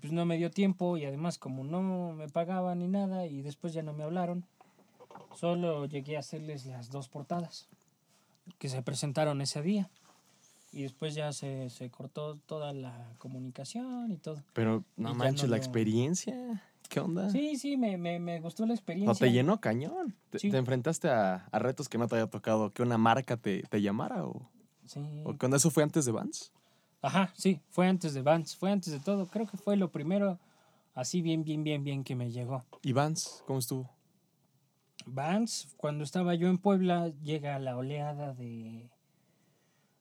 [0.00, 3.72] Pues no me dio tiempo y además como no me pagaban ni nada y después
[3.72, 4.44] ya no me hablaron,
[5.34, 7.68] solo llegué a hacerles las dos portadas
[8.58, 9.88] que se presentaron ese día.
[10.72, 14.42] Y después ya se, se cortó toda la comunicación y todo.
[14.54, 16.62] Pero Y no ya manches, no la lo- experiencia.
[16.92, 17.30] ¿Qué onda?
[17.30, 19.10] Sí, sí, me, me, me gustó la experiencia.
[19.10, 20.14] No, te llenó cañón.
[20.28, 20.50] Te, Sí.
[20.50, 23.80] te enfrentaste a, a retos que no te había tocado que una marca te, te
[23.80, 24.42] llamara o,
[24.84, 25.00] Sí.
[25.24, 26.52] o cuando eso fue antes de Vans.
[27.00, 29.24] Ajá, sí, fue antes de Vans, fue antes de todo.
[29.26, 30.38] Creo que fue lo primero
[30.94, 32.62] así bien, bien, bien, bien que me llegó.
[32.82, 33.42] ¿Y Vans?
[33.46, 33.88] ¿Cómo estuvo?
[35.06, 38.90] Vans, cuando estaba yo en Puebla, llega la oleada de,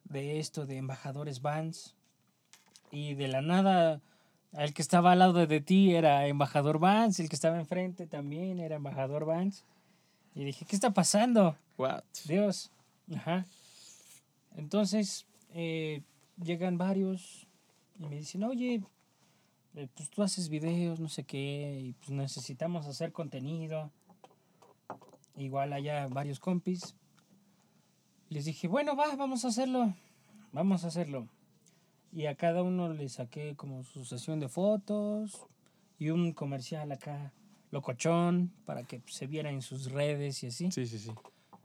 [0.03, 1.95] de esto, de embajadores Vans.
[2.91, 4.01] Y de la nada,
[4.53, 8.59] el que estaba al lado de ti era embajador Vans, el que estaba enfrente también
[8.59, 9.63] era embajador Vans.
[10.35, 11.57] Y dije, ¿qué está pasando?
[11.77, 12.03] What?
[12.25, 12.71] Dios.
[13.15, 13.45] Ajá.
[14.55, 16.01] Entonces, eh,
[16.41, 17.47] llegan varios
[17.99, 18.81] y me dicen, oye,
[19.75, 23.91] eh, pues tú haces videos, no sé qué, y pues necesitamos hacer contenido.
[25.35, 26.95] Igual allá varios compis.
[28.29, 29.93] Les dije, bueno, va, vamos a hacerlo.
[30.51, 31.27] Vamos a hacerlo.
[32.13, 35.45] Y a cada uno le saqué como su sesión de fotos.
[35.97, 37.31] y un comercial acá,
[37.69, 40.71] locochón, para que se viera en sus redes y así.
[40.71, 41.11] Sí, sí, sí.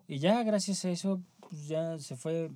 [0.09, 2.51] Y ya gracias a eso, pues ya se fue,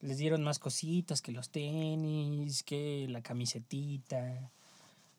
[0.00, 4.50] les dieron más cositas que los tenis, que la camisetita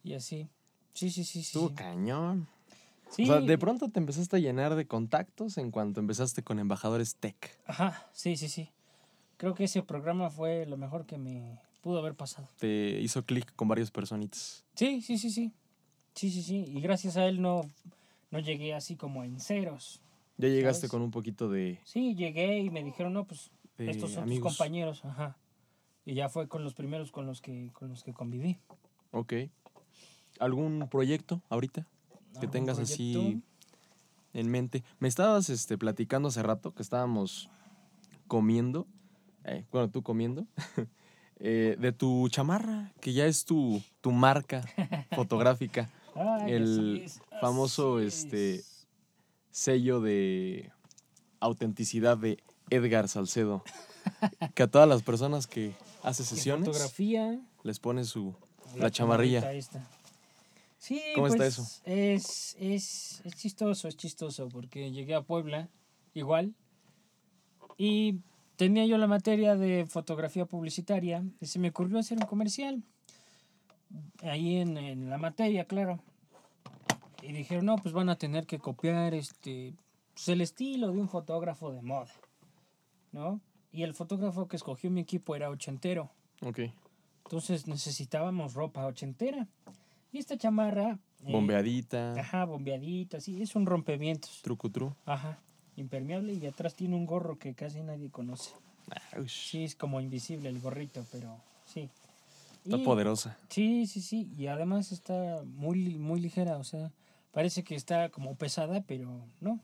[0.04, 0.50] y así.
[0.93, 1.60] Sí, sí, sí, sí.
[1.60, 1.74] Sí.
[1.76, 2.47] cañón.
[3.12, 6.58] Sí, O sea, de pronto te empezaste a llenar de contactos en cuanto empezaste con
[6.60, 7.60] embajadores tech.
[7.65, 8.71] Ajá, sí, sí, sí.
[9.38, 12.47] Creo que ese programa fue lo mejor que me pudo haber pasado.
[12.57, 14.63] Te hizo clic con varias personitas.
[14.75, 15.51] Sí, sí, sí, sí.
[16.15, 16.65] Sí, sí, sí.
[16.67, 17.61] Y gracias a él no,
[18.31, 20.01] no llegué así como en ceros.
[20.37, 20.91] Ya llegaste ¿Sabes?
[20.91, 24.49] con un poquito de, Sí, llegué y me dijeron, no, pues de estos son amigos.
[24.51, 25.05] tus compañeros.
[25.05, 25.37] Ajá.
[26.05, 28.57] Y ya fue con los primeros con los que, con los que conviví.
[29.11, 29.33] Ok.
[30.39, 31.85] ¿Algún proyecto ahorita
[32.33, 33.19] que ¿Algún tengas proyecto?
[33.19, 33.41] así
[34.33, 34.83] en mente?
[34.99, 37.49] Me estabas este, platicando hace rato que estábamos
[38.27, 38.87] comiendo,
[39.43, 40.47] eh, bueno, tú comiendo,
[41.43, 44.63] eh, de tu chamarra, que ya es tu, tu marca
[45.15, 45.89] fotográfica,
[46.47, 48.86] el es, famoso, este, es.
[49.49, 50.71] sello de
[51.39, 52.38] autenticidad de
[52.69, 53.63] Edgar Salcedo,
[54.54, 55.73] que a todas las personas que
[56.04, 57.41] hace sesiones Fotografía.
[57.63, 58.36] les pone su,
[58.77, 59.51] la chamarrilla.
[59.51, 59.84] esta.
[60.77, 61.82] Sí, ¿Cómo está pues, eso?
[61.86, 65.69] Es, es, es chistoso, es chistoso, porque llegué a Puebla,
[66.13, 66.54] igual,
[67.80, 68.19] y
[68.62, 72.84] tenía yo la materia de fotografía publicitaria, y se me ocurrió hacer un comercial,
[74.21, 76.00] ahí en, en la materia, claro.
[77.24, 79.74] Y dijeron, no, pues van a tener que copiar este,
[80.13, 82.12] pues, el estilo de un fotógrafo de moda,
[83.12, 83.41] ¿no?
[83.71, 86.12] Y el fotógrafo que escogió mi equipo era ochentero.
[86.45, 86.60] Ok.
[87.26, 89.47] Entonces necesitábamos ropa ochentera.
[90.12, 91.00] Y esta chamarra.
[91.26, 94.43] eh, Bombeadita, Ajá, bombeadita, sí, es un rompevientos.
[94.43, 94.93] trucutru.
[95.06, 95.39] Ajá,
[95.75, 98.51] impermeable y atrás tiene un gorro que casi nadie conoce.
[98.91, 101.89] Ah, Sí, es como invisible el gorrito, pero sí.
[102.63, 103.38] Está Y- poderosa.
[103.49, 104.29] Sí, sí, sí.
[104.38, 106.91] Y además está muy, muy ligera, o sea,
[107.31, 109.60] parece que está como pesada, pero no.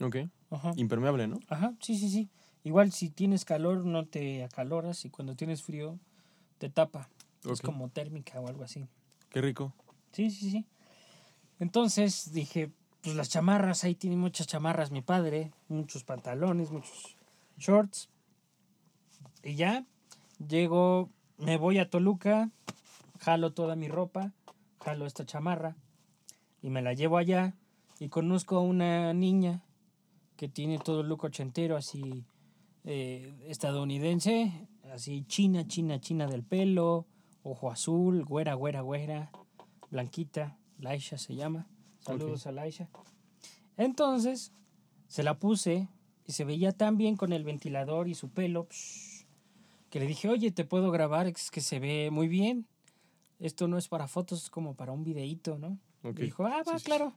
[0.00, 0.16] Ok.
[0.50, 0.72] Ajá.
[0.76, 1.38] Impermeable, ¿no?
[1.48, 2.28] Ajá, sí, sí, sí.
[2.64, 5.98] Igual si tienes calor no te acaloras y cuando tienes frío
[6.58, 7.08] te tapa.
[7.44, 7.64] Es Ok.
[7.66, 8.86] como térmica o algo así.
[9.30, 9.72] Qué rico.
[10.12, 10.66] Sí, sí, sí.
[11.58, 12.70] Entonces dije,
[13.02, 17.16] pues las chamarras, ahí tiene muchas chamarras mi padre, muchos pantalones, muchos
[17.58, 18.08] shorts.
[19.42, 19.84] Y ya,
[20.38, 22.50] llego, me voy a Toluca,
[23.18, 24.32] jalo toda mi ropa,
[24.80, 25.76] jalo esta chamarra
[26.62, 27.54] y me la llevo allá
[27.98, 29.64] y conozco a una niña
[30.36, 32.24] que tiene todo el look ochentero, así
[32.84, 37.06] eh, estadounidense, así china, china, china del pelo,
[37.42, 39.32] ojo azul, güera, güera, güera,
[39.90, 41.66] blanquita, Laisha se llama.
[42.02, 42.88] Saludos a Laisha.
[43.76, 44.52] Entonces,
[45.08, 45.88] se la puse
[46.26, 49.24] y se veía tan bien con el ventilador y su pelo psh,
[49.90, 51.26] que le dije, oye, ¿te puedo grabar?
[51.26, 52.66] Es que se ve muy bien.
[53.38, 55.78] Esto no es para fotos, es como para un videíto, ¿no?
[56.02, 56.18] Ok.
[56.18, 57.12] Y dijo, ah, va, Sí, sí, claro.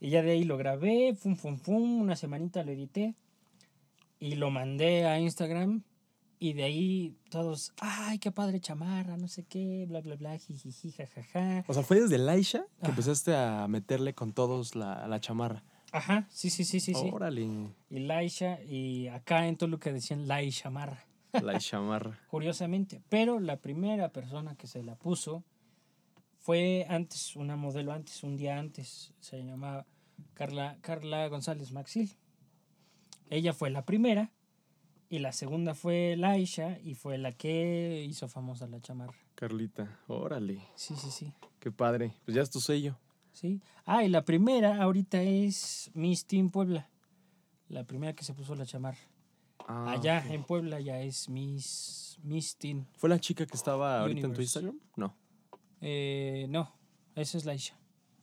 [0.00, 3.14] Y ya de ahí lo grabé, fum, fum, fum, una semanita lo edité
[4.18, 5.82] y lo mandé a Instagram
[6.44, 10.92] y de ahí todos, ay, qué padre chamarra, no sé qué, bla, bla, bla, jijiji,
[10.92, 11.64] jajaja.
[11.66, 12.90] O sea, fue desde Laisha que Ajá.
[12.90, 15.64] empezaste a meterle con todos la, la chamarra.
[15.90, 17.10] Ajá, sí, sí, sí, sí, sí.
[17.10, 17.48] Órale,
[17.88, 22.20] Y Laisha, y acá en Toluca decían Lai chamarra, la chamarra.
[22.28, 23.00] curiosamente.
[23.08, 25.44] Pero la primera persona que se la puso
[26.40, 29.86] fue antes, una modelo antes, un día antes, se llamaba
[30.34, 32.14] Carla, Carla González Maxil.
[33.30, 34.30] Ella fue la primera
[35.14, 39.14] y la segunda fue Laisha y fue la que hizo famosa la chamarra.
[39.34, 41.32] Carlita, órale, Sí, sí, sí.
[41.60, 42.14] qué padre.
[42.24, 42.98] Pues ya es tu sello.
[43.32, 43.60] Sí.
[43.84, 46.88] Ah, y la primera ahorita es Miss Team Puebla.
[47.68, 48.98] La primera que se puso la chamarra.
[49.66, 52.86] Ah, Allá en Puebla ya es Miss, Miss Teen.
[52.96, 54.40] ¿Fue la chica que estaba ahorita en tu.
[54.42, 54.78] Instagram?
[54.96, 55.14] No.
[55.80, 56.72] Eh, no,
[57.14, 57.74] esa es Laisha.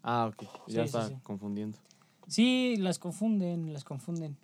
[0.04, 0.44] Ah, ok.
[0.68, 1.16] Ya sí, está sí.
[1.24, 1.78] confundiendo.
[2.28, 4.38] Sí, las confunden, las confunden.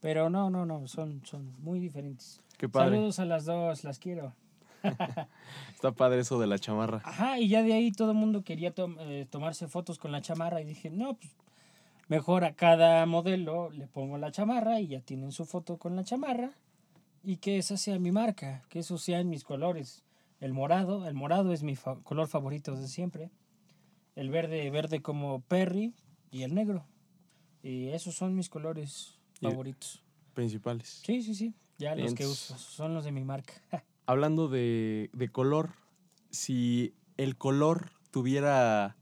[0.00, 2.40] Pero no, no, no, son, son muy diferentes.
[2.56, 2.96] Qué padre.
[2.96, 4.34] Saludos a las dos, las quiero.
[5.74, 7.02] Está padre eso de la chamarra.
[7.04, 10.22] Ajá, y ya de ahí todo el mundo quería tom- eh, tomarse fotos con la
[10.22, 11.30] chamarra y dije, no, pues
[12.08, 16.04] mejor a cada modelo le pongo la chamarra y ya tienen su foto con la
[16.04, 16.50] chamarra
[17.22, 20.02] y que esa sea mi marca, que eso sean mis colores.
[20.40, 23.30] El morado, el morado es mi fa- color favorito de siempre.
[24.16, 25.92] El verde, verde como Perry
[26.30, 26.86] y el negro.
[27.62, 30.02] Y esos son mis colores favoritos.
[30.34, 31.00] Principales.
[31.04, 31.54] Sí, sí, sí.
[31.78, 33.54] Ya los que uso son los de mi marca.
[34.06, 35.70] Hablando de, de color,
[36.30, 38.96] si el color tuviera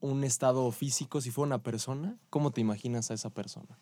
[0.00, 3.78] un estado físico, si fuera una persona, ¿cómo te imaginas a esa persona?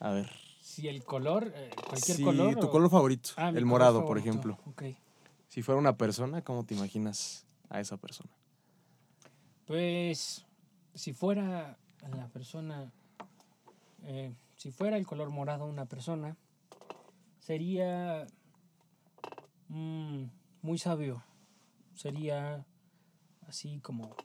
[0.00, 0.30] A ver.
[0.60, 2.56] si el color, eh, cualquier si color.
[2.58, 4.58] tu o- color favorito, Ah, el morado, por ejemplo.
[4.66, 4.82] ok.
[5.48, 8.30] Si fuera una persona, ¿cómo te imaginas a esa persona?
[9.66, 10.44] Pues
[10.94, 11.78] si fuera
[12.16, 12.92] la persona,
[14.02, 16.38] eh, si fuera el color morado una persona,
[17.38, 18.26] sería
[19.68, 20.24] mm,
[20.62, 21.22] muy sabio,
[21.92, 22.64] sería
[23.46, 24.16] así como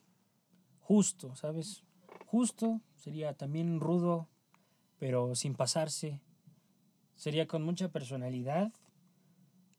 [0.79, 1.83] justo, ¿sabes?
[2.25, 4.29] Justo, sería también rudo,
[4.97, 6.21] pero sin pasarse,
[7.17, 8.71] sería con mucha personalidad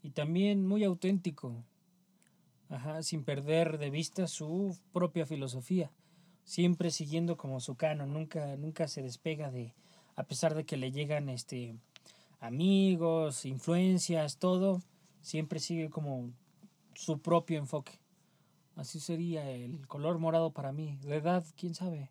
[0.02, 1.64] y también muy auténtico,
[2.68, 5.90] Ajá, sin perder de vista su propia filosofía,
[6.44, 9.74] siempre siguiendo como su canon, nunca, nunca se despega de,
[10.20, 11.74] a pesar de que le llegan este
[12.40, 14.82] amigos, influencias, todo,
[15.22, 16.30] siempre sigue como
[16.94, 17.98] su propio enfoque.
[18.76, 20.98] Así sería el color morado para mí.
[21.02, 22.10] De edad, quién sabe.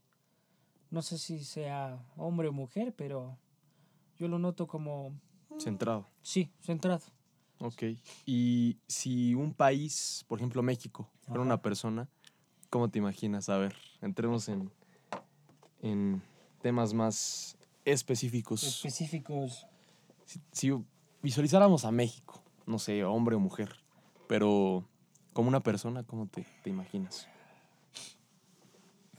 [0.89, 3.38] No sé si sea hombre o mujer, pero
[4.17, 5.13] yo lo noto como...
[5.60, 6.08] Centrado.
[6.24, 7.04] Sí, centrado.
[7.60, 7.84] Ok.
[8.26, 11.45] Y si un país, por ejemplo México, fuera Ajá.
[11.45, 12.10] una persona,
[12.72, 13.50] ¿cómo te imaginas?
[13.50, 14.72] A ver, entremos en,
[15.84, 16.24] en
[16.60, 17.59] temas más
[17.91, 18.63] específicos.
[18.63, 19.67] Específicos.
[20.25, 20.71] Si, si
[21.21, 23.75] visualizáramos a México, no sé, hombre o mujer,
[24.28, 24.88] pero
[25.34, 27.28] como una persona, ¿cómo te, te imaginas?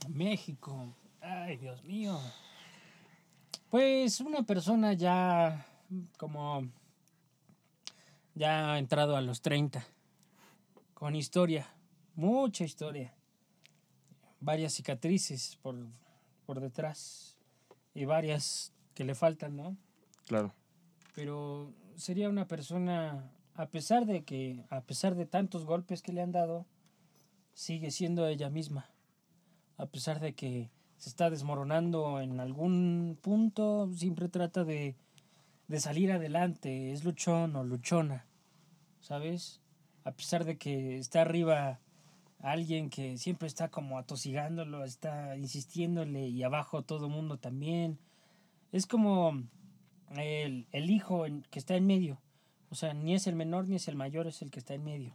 [0.08, 0.94] México.
[1.20, 2.18] Ay, Dios mío.
[3.70, 5.66] Pues una persona ya
[6.18, 6.68] como
[8.34, 9.84] ya ha entrado a los 30
[10.94, 11.68] con historia,
[12.14, 13.14] mucha historia.
[14.40, 15.76] Varias cicatrices por,
[16.46, 17.36] por detrás
[17.94, 19.76] y varias que le faltan, ¿no?
[20.26, 20.54] Claro.
[21.14, 26.22] Pero sería una persona a pesar de que a pesar de tantos golpes que le
[26.22, 26.66] han dado,
[27.52, 28.90] sigue siendo ella misma.
[29.76, 34.96] A pesar de que se está desmoronando en algún punto, siempre trata de,
[35.68, 38.26] de salir adelante, es luchón o luchona,
[39.00, 39.60] ¿sabes?
[40.04, 41.80] A pesar de que está arriba
[42.42, 47.98] alguien que siempre está como atosigándolo, está insistiéndole y abajo todo el mundo también.
[48.72, 49.42] Es como
[50.16, 52.20] el, el hijo que está en medio.
[52.70, 54.84] O sea, ni es el menor ni es el mayor, es el que está en
[54.84, 55.14] medio.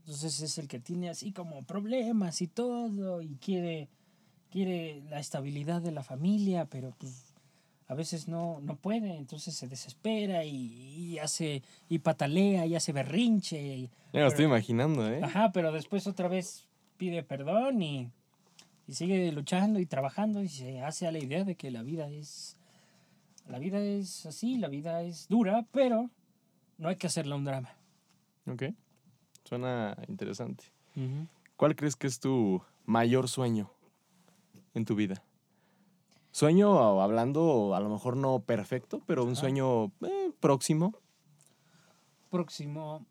[0.00, 3.88] Entonces es el que tiene así como problemas y todo y quiere,
[4.50, 7.34] quiere la estabilidad de la familia, pero pues
[7.88, 12.92] a veces no, no puede, entonces se desespera y, y hace y patalea y hace
[12.92, 13.60] berrinche.
[13.60, 15.20] y- Ya lo estoy imaginando, ¿eh?
[15.22, 18.10] Ajá, pero después otra vez pide perdón y,
[18.88, 22.08] y sigue luchando y trabajando y se hace a la idea de que la vida
[22.10, 22.56] es
[23.48, 26.10] la vida es así, la vida es dura, pero
[26.78, 27.70] no hay que hacerla un drama.
[28.48, 28.64] Ok.
[29.44, 30.64] Suena interesante.
[31.56, 33.70] ¿Cuál crees que es tu mayor sueño
[34.74, 35.22] en tu vida?
[36.36, 40.92] Sueño hablando, a lo mejor no perfecto, pero un sueño eh, próximo.
[42.28, 43.06] Próximo.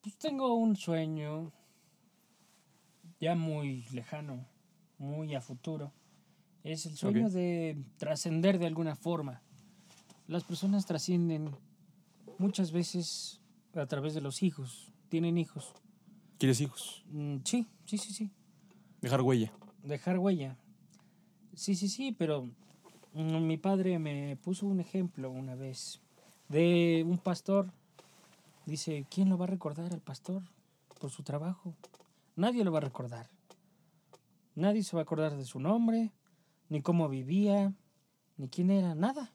[0.00, 1.52] Pues tengo un sueño
[3.20, 4.46] ya muy lejano,
[4.96, 5.92] muy a futuro.
[6.64, 9.42] Es el sueño de trascender de alguna forma.
[10.28, 11.54] Las personas trascienden
[12.38, 13.42] muchas veces
[13.74, 14.94] a través de los hijos.
[15.10, 15.74] Tienen hijos.
[16.38, 17.04] ¿Quieres hijos?
[17.10, 18.30] Mm, sí, sí, sí, sí.
[19.02, 19.52] Dejar huella.
[19.82, 20.56] Dejar huella.
[21.56, 22.48] Sí, sí, sí, pero
[23.14, 26.00] mm, mi padre me puso un ejemplo una vez
[26.48, 27.72] de un pastor.
[28.66, 30.42] Dice, ¿quién lo va a recordar al pastor
[31.00, 31.74] por su trabajo?
[32.36, 33.30] Nadie lo va a recordar.
[34.54, 36.12] Nadie se va a acordar de su nombre,
[36.68, 37.72] ni cómo vivía,
[38.36, 39.32] ni quién era, nada.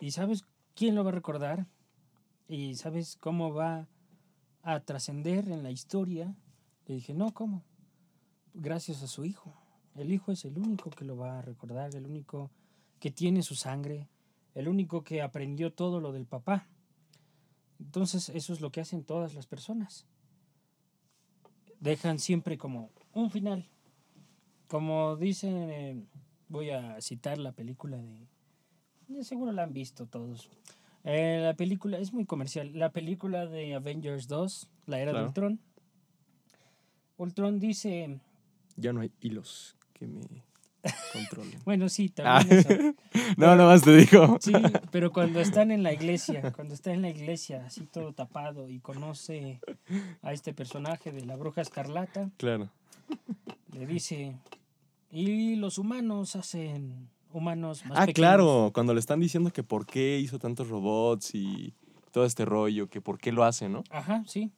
[0.00, 0.44] ¿Y sabes
[0.74, 1.66] quién lo va a recordar?
[2.48, 3.88] ¿Y sabes cómo va
[4.62, 6.34] a trascender en la historia?
[6.86, 7.64] Le dije, no, ¿cómo?
[8.54, 9.61] gracias a su hijo.
[9.96, 12.50] El hijo es el único que lo va a recordar, el único
[12.98, 14.08] que tiene su sangre,
[14.54, 16.66] el único que aprendió todo lo del papá.
[17.78, 20.06] Entonces eso es lo que hacen todas las personas.
[21.80, 23.68] Dejan siempre como un final.
[24.68, 26.06] Como dicen, eh,
[26.48, 28.26] voy a citar la película de...
[29.08, 30.48] de seguro la han visto todos.
[31.04, 32.70] Eh, la película es muy comercial.
[32.72, 35.24] La película de Avengers 2, La Era de.
[35.24, 35.60] Ultron.
[37.18, 38.20] Ultron dice...
[38.76, 40.20] Ya no hay hilos que me
[41.12, 41.60] controlen.
[41.64, 42.40] Bueno, sí, Ah.
[42.40, 42.68] también eso.
[43.36, 44.36] no, nada más te digo.
[44.40, 44.52] Sí,
[44.90, 48.80] pero cuando están en la iglesia, cuando está en la iglesia, así todo tapado y
[48.80, 49.60] conoce
[50.22, 52.68] a este personaje de la bruja escarlata, Claro.
[53.72, 54.36] le dice,
[55.10, 58.14] y los humanos hacen humanos más Ah, pequeños".
[58.14, 61.74] claro, cuando le están diciendo que por qué hizo tantos robots y
[62.10, 63.84] todo este rollo, que por qué lo hace, ¿no?
[63.90, 64.50] Ajá, sí.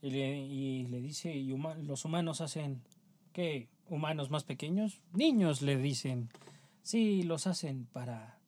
[0.00, 2.82] Y le, y le dice, y huma- los humanos hacen,
[3.32, 3.68] ¿qué?
[3.88, 5.00] ¿Humanos más pequeños?
[5.12, 6.28] Niños, le dicen.
[6.82, 8.38] Sí, los hacen para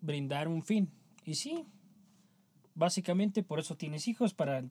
[0.00, 0.90] brindar un fin.
[1.24, 1.64] Y sí,
[2.74, 4.64] básicamente por eso tienes hijos, para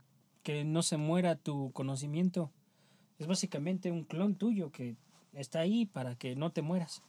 [0.44, 2.52] que no se muera tu conocimiento,
[3.20, 4.96] Es básicamente un clon tuyo que
[5.34, 7.02] está ahí para que no te mueras.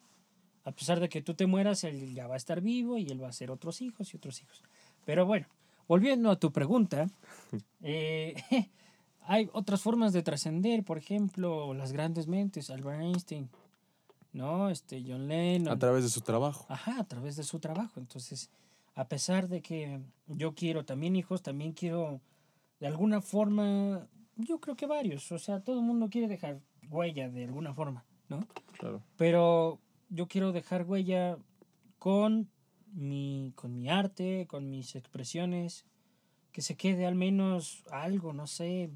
[0.64, 3.22] A pesar de que tú te mueras, él ya va a estar vivo y él
[3.22, 4.62] va a hacer otros hijos y otros hijos.
[5.04, 5.46] Pero bueno,
[5.86, 7.08] volviendo a tu pregunta,
[7.82, 8.34] eh,
[9.28, 13.50] hay otras formas de trascender, por ejemplo, las grandes mentes, Albert Einstein,
[14.32, 14.70] ¿no?
[14.70, 15.68] Este, John Lennon.
[15.68, 16.64] A través de su trabajo.
[16.70, 18.00] Ajá, a través de su trabajo.
[18.00, 18.50] Entonces,
[18.94, 22.22] a pesar de que yo quiero también hijos, también quiero,
[22.80, 27.28] de alguna forma, yo creo que varios, o sea, todo el mundo quiere dejar huella
[27.28, 28.40] de alguna forma, ¿no?
[28.78, 29.02] Claro.
[29.18, 31.36] Pero yo quiero dejar huella
[31.98, 32.48] con
[32.94, 35.84] mi, con mi arte, con mis expresiones,
[36.50, 38.90] que se quede al menos algo, no sé,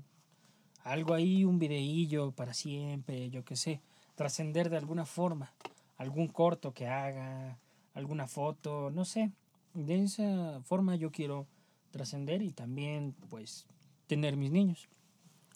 [0.85, 3.80] algo ahí, un videillo para siempre, yo qué sé,
[4.14, 5.53] trascender de alguna forma,
[5.97, 7.59] algún corto que haga,
[7.95, 9.30] alguna foto, no sé,
[9.74, 11.47] de esa forma yo quiero
[11.91, 13.66] trascender y también pues
[14.07, 14.89] tener mis niños.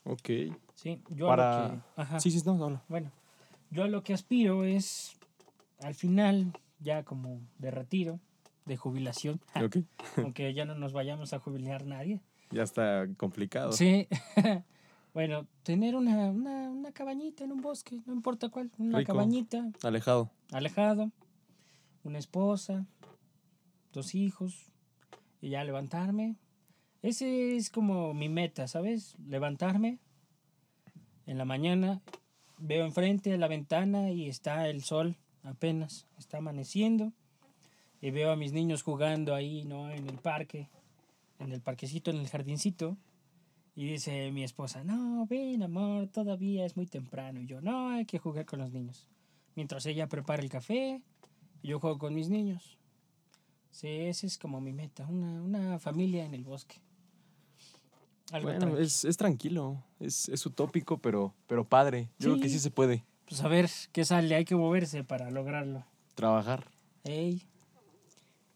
[0.04, 0.30] Ok.
[0.74, 1.62] Sí, yo a Para...
[1.62, 2.20] lo que, ajá.
[2.20, 2.82] Sí, sí, no, habla.
[2.88, 3.10] Bueno,
[3.70, 5.16] yo a lo que aspiro es,
[5.80, 8.20] al final, ya como de retiro,
[8.66, 9.78] de jubilación, Ok.
[10.18, 12.20] aunque ya no nos vayamos a jubilar nadie.
[12.50, 13.72] Ya está complicado.
[13.72, 14.06] Sí.
[15.16, 19.14] bueno, tener una, una, una cabañita en un bosque, no importa cuál, una Rico.
[19.14, 20.30] cabañita, Alejado.
[20.52, 21.10] alejado,
[22.04, 22.84] una esposa,
[23.94, 24.70] dos hijos,
[25.40, 26.36] y ya levantarme.
[27.00, 29.16] Ese es como mi meta, ¿sabes?
[29.26, 30.00] Levantarme
[31.24, 32.02] en la mañana,
[32.58, 37.14] veo enfrente de la ventana y está el sol apenas, está amaneciendo,
[38.02, 39.90] y veo a mis niños jugando ahí, ¿no?
[39.90, 40.68] En el parque,
[41.38, 42.98] en el parquecito, en el jardincito.
[43.76, 47.40] Y dice mi esposa, no, ven amor, todavía es muy temprano.
[47.40, 49.06] Y yo, no, hay que jugar con los niños.
[49.54, 51.02] Mientras ella prepara el café,
[51.62, 52.78] yo juego con mis niños.
[53.70, 56.76] Sí, esa es como mi meta, una, una familia en el bosque.
[58.32, 58.82] Algo Bueno, tranqui.
[58.82, 59.82] es, es tranquilo.
[60.00, 62.08] Es, es utópico, pero, pero padre.
[62.18, 62.54] Yo creo que Sí.
[62.54, 65.84] sí se puede Pues a ver qué sale, hay que moverse para lograrlo.
[66.14, 66.66] trabajar.
[67.04, 67.42] Ey,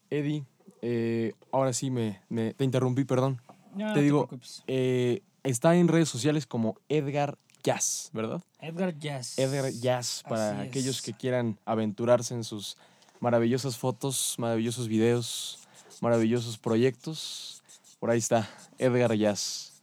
[0.08, 0.44] Eddie,
[0.82, 3.40] eh, ahora sí me, me- te interrumpí, perdón.
[3.74, 4.28] No te digo,
[4.66, 8.42] eh, está en redes sociales como Edgar Jazz, ¿verdad?
[8.60, 9.38] Edgar Jazz.
[9.38, 11.02] Edgar Jazz, para Así aquellos es.
[11.02, 12.76] que quieran aventurarse en sus
[13.20, 15.58] maravillosas fotos, maravillosos videos,
[16.00, 17.62] maravillosos proyectos.
[17.98, 18.48] Por ahí está,
[18.78, 19.82] Edgar Jazz.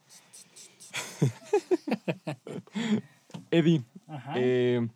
[3.51, 3.83] Eddie,
[4.35, 4.87] eh,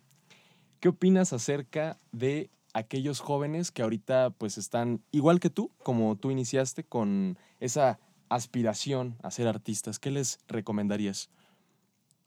[0.80, 6.30] ¿qué opinas acerca de aquellos jóvenes que ahorita pues están igual que tú, como tú
[6.30, 7.98] iniciaste, con esa
[8.34, 9.98] aspiración a ser artistas?
[9.98, 11.30] ¿Qué les recomendarías?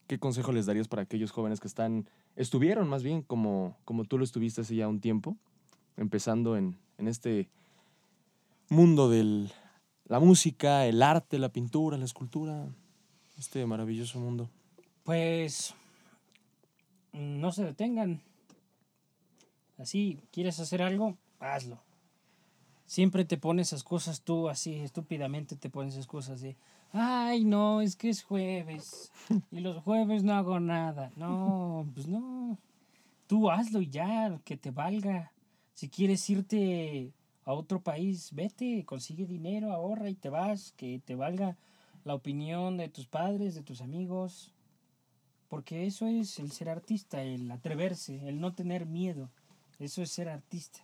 [0.08, 4.18] ¿Qué consejo les darías para aquellos jóvenes que están, estuvieron más bien como, como tú
[4.18, 5.36] lo estuviste hace ya un tiempo,
[5.98, 7.50] empezando en, en este
[8.70, 9.50] mundo de
[10.06, 12.68] la música, el arte, la pintura, la escultura,
[13.38, 14.50] este maravilloso mundo?
[15.04, 15.74] Pues
[17.14, 18.22] no se detengan.
[19.78, 21.18] Así, ¿quieres hacer algo?
[21.40, 21.80] Hazlo.
[22.86, 26.56] Siempre te pones excusas tú así, estúpidamente te pones excusas de,
[26.94, 29.12] ay, no, es que es jueves
[29.52, 31.12] y los jueves no hago nada.
[31.16, 32.60] No, pues no.
[33.28, 35.32] Tú hazlo y ya, que te valga.
[35.74, 37.12] Si quieres irte
[37.44, 41.58] a otro país, vete, consigue dinero, ahorra y te vas, que te valga
[42.04, 44.54] la opinión de tus padres, de tus amigos.
[45.50, 49.32] Porque eso es el ser artista, el atreverse, el no tener miedo.
[49.80, 50.80] Eso es ser artista.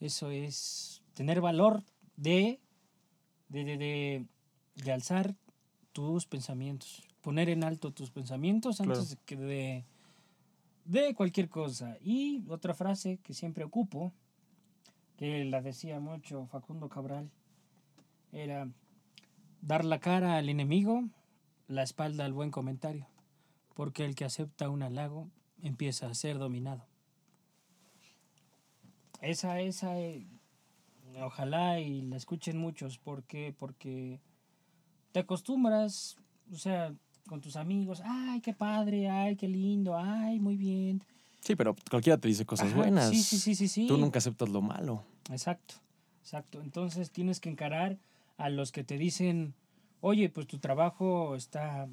[0.00, 1.82] Eso es tener valor
[2.16, 2.60] de,
[3.48, 4.26] de, de, de,
[4.84, 5.34] de alzar
[5.92, 7.02] tus pensamientos.
[7.22, 9.46] Poner en alto tus pensamientos antes Claro.
[9.46, 9.84] de,
[10.84, 11.96] de cualquier cosa.
[12.02, 14.12] Y otra frase que siempre ocupo,
[15.16, 17.30] que la decía mucho Facundo Cabral,
[18.32, 18.68] era
[19.62, 21.04] dar la cara al enemigo,
[21.68, 23.06] la espalda al buen comentario,
[23.74, 25.28] porque el que acepta un halago
[25.62, 26.84] empieza a ser dominado.
[29.20, 30.26] Esa, esa, eh,
[31.20, 34.20] ojalá y la escuchen muchos, porque porque
[35.12, 36.16] te acostumbras,
[36.52, 36.94] o sea,
[37.26, 41.02] con tus amigos, ay, qué padre, ay, qué lindo, ay, muy bien.
[41.40, 43.10] Sí, pero cualquiera te dice cosas Ajá, buenas.
[43.10, 43.86] Sí, sí, sí, sí, sí.
[43.86, 45.04] Tú nunca aceptas lo malo.
[45.30, 45.74] Exacto,
[46.20, 46.60] exacto.
[46.60, 47.98] Entonces tienes que encarar
[48.36, 49.54] a los que te dicen,
[50.00, 51.88] oye, pues tu trabajo está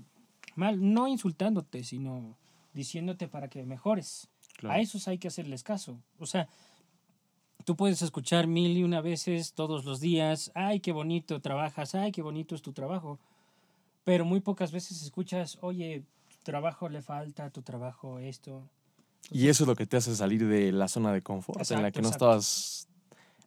[0.55, 2.37] mal, no insultándote, sino
[2.73, 4.29] diciéndote para que mejores.
[4.57, 4.75] Claro.
[4.75, 5.99] A esos hay que hacerles caso.
[6.19, 6.47] O sea,
[7.63, 12.11] tú puedes escuchar mil y una veces todos los días, ay, qué bonito trabajas, ay,
[12.11, 13.19] qué bonito es tu trabajo.
[14.03, 18.63] Pero muy pocas veces escuchas, oye, tu trabajo le falta, tu trabajo esto.
[19.31, 21.87] Y eso es lo que te hace salir de la zona de confort, en la
[21.87, 22.25] Exacto, que no exacto.
[22.25, 22.87] estabas,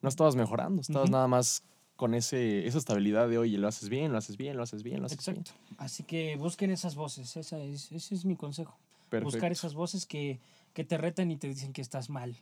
[0.03, 1.12] no estabas mejorando, estabas Ujú.
[1.12, 1.62] nada más
[1.97, 5.01] con ese, esa estabilidad de, oye, lo haces bien, lo haces bien, lo haces bien,
[5.01, 5.53] lo haces Exacto.
[5.79, 8.77] Así que busquen esas voces, esa es, ese es mi consejo.
[9.11, 9.25] bien.
[9.25, 9.53] Buscar Perfecto.
[9.53, 10.41] esas voces que,
[10.75, 12.37] que te retan y te dicen que estás mal,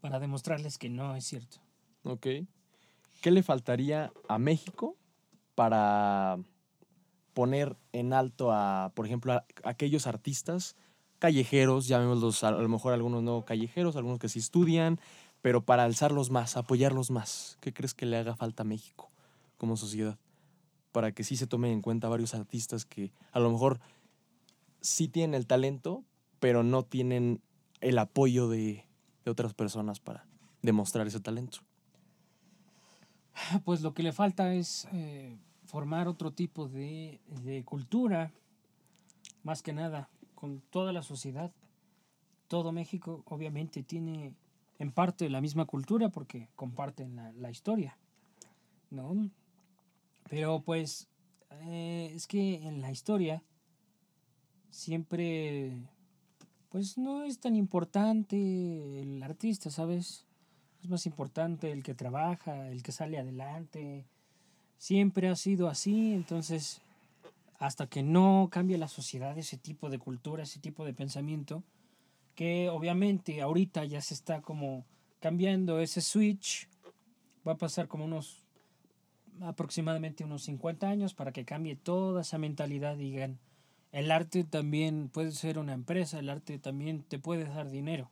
[0.00, 1.58] para demostrarles que no es cierto.
[2.04, 2.26] Ok.
[3.20, 4.96] ¿Qué le faltaría a México
[5.54, 6.38] para
[7.34, 10.76] poner en alto a, por ejemplo, a aquellos artistas
[11.18, 14.98] callejeros, llamémoslos a, a lo mejor algunos no callejeros, algunos que sí estudian,
[15.42, 17.58] pero para alzarlos más, apoyarlos más?
[17.60, 19.10] ¿Qué crees que le haga falta a México
[19.58, 20.18] como sociedad?
[20.92, 23.80] Para que sí se tomen en cuenta varios artistas que a lo mejor
[24.80, 26.04] sí tienen el talento,
[26.40, 27.42] pero no tienen
[27.80, 28.86] el apoyo de,
[29.30, 30.26] otras personas para
[30.62, 31.58] demostrar ese talento.
[33.64, 37.20] Pues lo que le falta es eh, formar otro tipo de,
[37.64, 38.32] cultura,
[39.42, 41.52] más que nada, con toda la sociedad.
[42.48, 44.34] Todo México obviamente tiene
[44.78, 47.96] en parte la misma cultura porque comparten la, la historia,
[48.90, 49.30] ¿no?
[50.28, 51.08] Pero pues
[51.50, 53.42] eh, es que en la historia
[54.70, 55.88] siempre
[56.70, 60.24] pues no es tan importante el artista, ¿sabes?
[60.82, 64.06] Es más importante el que trabaja, el que sale adelante.
[64.78, 66.80] Siempre ha sido así, entonces
[67.58, 71.62] hasta que no cambie la sociedad ese tipo de cultura, ese tipo de pensamiento,
[72.34, 74.86] que obviamente ahorita ya se está como
[75.20, 76.68] cambiando ese switch,
[77.46, 78.46] va a pasar como unos
[79.42, 83.38] aproximadamente unos 50 años para que cambie toda esa mentalidad, digan,
[83.92, 88.10] el arte también puede ser una empresa, el arte también te puede dar dinero.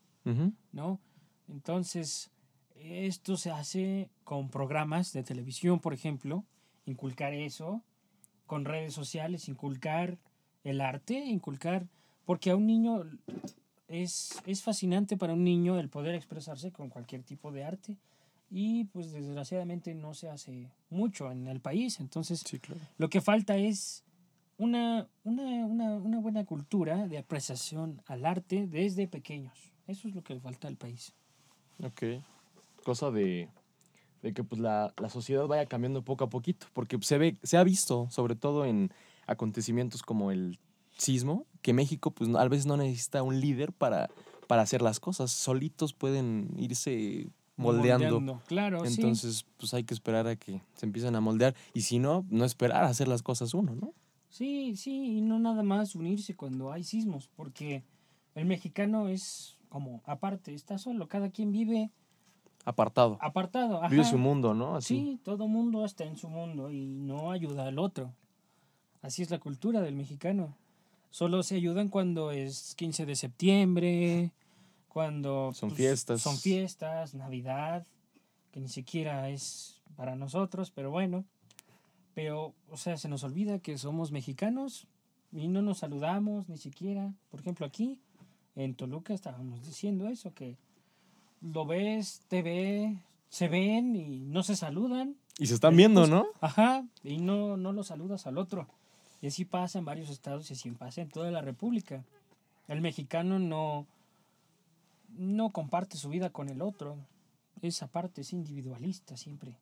[0.73, 1.01] ¿no?
[1.49, 2.31] Entonces,
[2.77, 6.45] esto se hace con programas de televisión, por ejemplo,
[6.85, 7.83] inculcar eso,
[8.47, 10.19] con redes sociales, inculcar
[10.65, 11.87] el arte, inculcar,
[12.27, 13.05] porque a un niño
[13.89, 17.97] es, es fascinante para un niño el poder expresarse con cualquier tipo de arte
[18.51, 22.81] y pues desgraciadamente no se hace mucho en el país, entonces Sí, claro.
[22.99, 24.05] lo que falta es
[24.59, 29.73] una, una, una, una buena cultura de apreciación al arte desde pequeños.
[29.87, 31.15] Eso es lo que le falta al país.
[31.83, 32.23] Ok.
[32.85, 33.49] Cosa de,
[34.23, 37.57] de que pues la, la sociedad vaya cambiando poco a poquito, porque se ve, se
[37.57, 38.93] ha visto, sobre todo en
[39.27, 40.59] acontecimientos como el
[40.97, 44.11] sismo, que México pues a veces no necesita un líder para,
[44.49, 48.41] para hacer las cosas, solitos pueden irse moldeando.
[48.47, 48.95] Claro, sí.
[48.97, 52.45] Entonces, pues hay que esperar a que se empiecen a moldear y si no, no
[52.45, 53.93] esperar a hacer las cosas uno, ¿no?
[54.29, 57.85] Sí, sí, y no nada más unirse cuando hay sismos, porque
[58.35, 61.91] el mexicano es como aparte, está solo, cada quien vive
[62.65, 63.17] Apartado.
[63.23, 63.81] apartado.
[63.89, 64.77] Vive su mundo, ¿no?
[64.77, 64.95] Así.
[64.95, 68.13] Sí, todo mundo está en su mundo y no ayuda al otro.
[69.01, 70.55] Así es la cultura del mexicano.
[71.11, 74.33] Solo se ayudan cuando es 15 de septiembre,
[74.89, 76.21] cuando Son pues, fiestas.
[76.21, 77.87] Son fiestas, Navidad,
[78.51, 81.25] que ni siquiera es para nosotros, pero bueno.
[82.19, 84.89] Pero, o sea, se nos olvida que somos mexicanos
[85.31, 87.15] y no nos saludamos ni siquiera.
[87.31, 88.01] Por ejemplo, aquí
[88.57, 90.57] en Toluca estábamos diciendo eso, que
[91.41, 92.99] lo ves, te ve,
[93.29, 95.15] se ven y no se saludan.
[95.39, 96.27] Y se están viendo, ¿no?
[96.41, 98.67] Ajá, y no, no lo saludas al otro.
[99.23, 102.05] Y así pasa en varios estados y así pasa en toda la República.
[102.67, 103.87] El mexicano no,
[105.17, 106.97] no comparte su vida con el otro.
[107.63, 109.55] Esa parte es individualista siempre.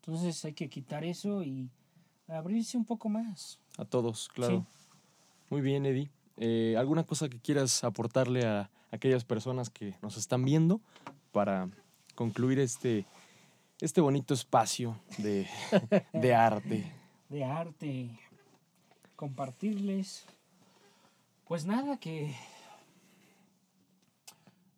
[0.00, 1.70] Entonces hay que quitar eso y
[2.28, 3.58] abrirse un poco más.
[3.76, 4.66] A todos, claro.
[5.48, 6.10] Muy bien, Eddie.
[6.36, 10.80] Eh, ¿Alguna cosa que quieras aportarle a aquellas personas que nos están viendo
[11.32, 11.68] para
[12.14, 13.06] concluir este,
[13.80, 15.46] este bonito espacio de,
[16.12, 17.00] de arte?
[17.30, 18.10] de arte,
[19.16, 20.26] compartirles.
[21.46, 22.34] Pues nada, que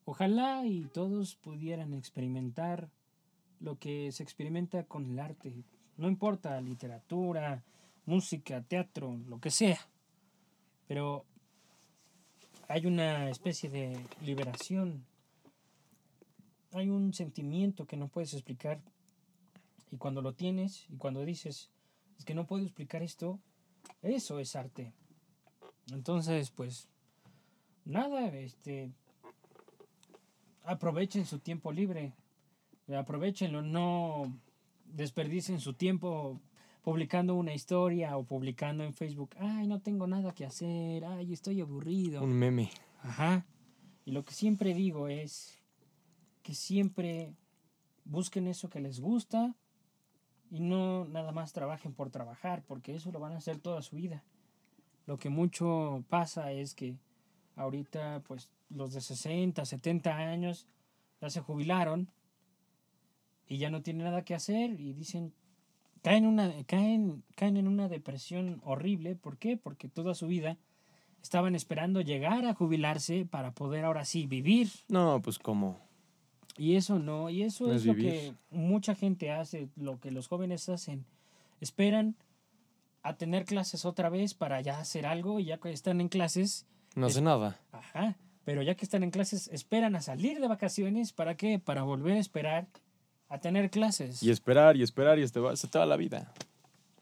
[0.04, 2.90] ojalá y todos pudieran experimentar
[3.62, 5.54] lo que se experimenta con el arte.
[5.96, 7.62] No importa literatura,
[8.06, 9.78] música, teatro, lo que sea.
[10.88, 11.24] Pero
[12.68, 15.04] hay una especie de liberación.
[16.72, 18.80] Hay un sentimiento que no puedes explicar.
[19.90, 21.70] Y cuando lo tienes y cuando dices,
[22.18, 23.38] es que no puedo explicar esto,
[24.00, 24.92] eso es arte.
[25.92, 26.88] Entonces, pues,
[27.84, 28.90] nada, este,
[30.64, 32.14] aprovechen su tiempo libre,
[32.88, 34.38] aprovechenlo, no
[34.84, 36.40] desperdicien su tiempo
[36.82, 41.60] publicando una historia o publicando en Facebook, ay, no tengo nada que hacer, ay, estoy
[41.60, 42.22] aburrido.
[42.22, 42.70] Un meme.
[43.02, 43.46] Ajá.
[44.04, 45.62] Y lo que siempre digo es
[46.42, 47.34] que siempre
[48.04, 49.54] busquen eso que les gusta
[50.50, 53.96] y no nada más trabajen por trabajar, porque eso lo van a hacer toda su
[53.96, 54.24] vida.
[55.06, 56.96] Lo que mucho pasa es que
[57.56, 60.66] ahorita, pues, los de 60, 70 años
[61.20, 62.10] ya se jubilaron
[63.52, 65.34] y ya no tienen nada que hacer y dicen,
[66.02, 69.14] caen, una, caen, caen en una depresión horrible.
[69.14, 69.58] ¿Por qué?
[69.58, 70.56] Porque toda su vida
[71.22, 74.70] estaban esperando llegar a jubilarse para poder ahora sí vivir.
[74.88, 75.78] No, pues como.
[76.56, 80.10] Y eso no, y eso No es, es lo que mucha gente hace, lo que
[80.10, 81.04] los jóvenes hacen.
[81.60, 82.16] Esperan
[83.02, 86.66] a tener clases otra vez para ya hacer algo y ya que están en clases,
[86.94, 87.60] No hace nada.
[87.72, 91.58] ajá, pero ya que están en clases esperan a salir de vacaciones, ¿para qué?
[91.58, 92.66] Para volver a esperar
[93.32, 94.22] a tener clases.
[94.22, 96.32] Y esperar y esperar y se te va, se te va la vida.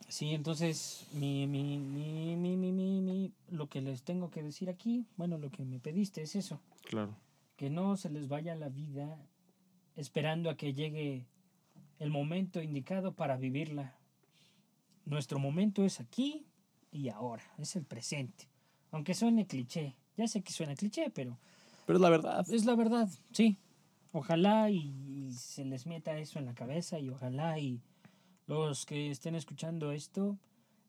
[0.09, 4.69] Sí, entonces mi, mi, mi, mi, mi, mi, mi- lo que les tengo que decir
[4.69, 7.15] aquí, bueno, lo que me pediste es eso, Claro.
[7.57, 9.19] que no se les vaya la vida
[9.97, 11.27] esperando a que llegue
[11.99, 13.95] el momento indicado para vivirla.
[15.05, 16.47] Nuestro momento es aquí
[16.93, 18.49] y ahora, es el presente.
[18.93, 21.39] Aunque suene cliché, ya sé que suena cliché, pero
[21.87, 22.47] Pero es la verdad.
[22.51, 23.59] es la verdad, sí.
[24.13, 27.81] Ojalá y, se les meta eso en la cabeza y ojalá y
[28.47, 30.37] los que estén escuchando esto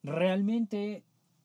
[0.01, 1.03] realmente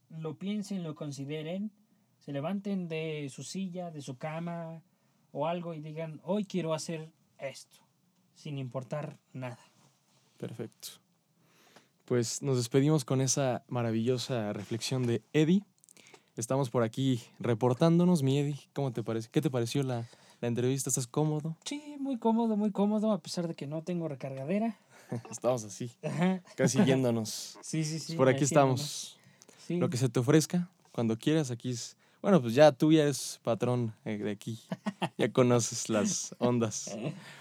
[0.08, 1.70] lo piensen, lo consideren,
[2.18, 4.82] se levanten de su silla, de su cama
[5.32, 7.80] o algo y digan, hoy quiero hacer esto,
[8.34, 9.58] sin importar nada.
[10.38, 10.88] Perfecto.
[12.06, 15.64] Pues nos despedimos con esa maravillosa reflexión de Eddie.
[16.36, 18.60] Estamos por aquí reportándonos, mi Eddie.
[18.72, 19.28] ¿Cómo te parece?
[19.30, 20.06] ¿Qué te pareció la,
[20.40, 20.90] la entrevista?
[20.90, 21.56] ¿Estás cómodo?
[21.64, 24.78] Sí, muy cómodo, muy cómodo, a pesar de que no tengo recargadera.
[25.30, 26.42] Estamos así, Ajá.
[26.56, 27.58] casi yéndonos.
[27.62, 28.16] Sí, sí, sí.
[28.16, 29.18] por aquí estamos.
[29.66, 29.76] Sí.
[29.78, 31.96] Lo que se te ofrezca, cuando quieras, aquí es...
[32.22, 34.60] Bueno, pues ya tú ya eres patrón eh, de aquí.
[35.18, 36.96] Ya conoces las ondas.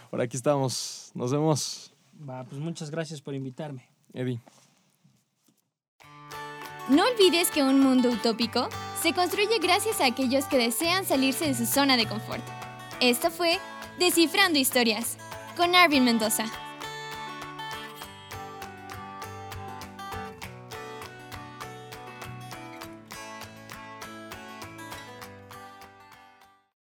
[0.10, 1.12] Por aquí estamos.
[1.14, 1.94] Nos vemos,
[2.28, 3.84] Va, pues muchas gracias por invitarme.
[4.14, 4.40] Eddie.
[6.90, 8.70] No olvides que un mundo utópico
[9.02, 12.44] se construye gracias a aquellos que desean salirse de su zona de confort.
[13.02, 13.60] Esto fue
[14.00, 15.18] Descifrando Historias
[15.58, 16.46] con Arvin Mendoza.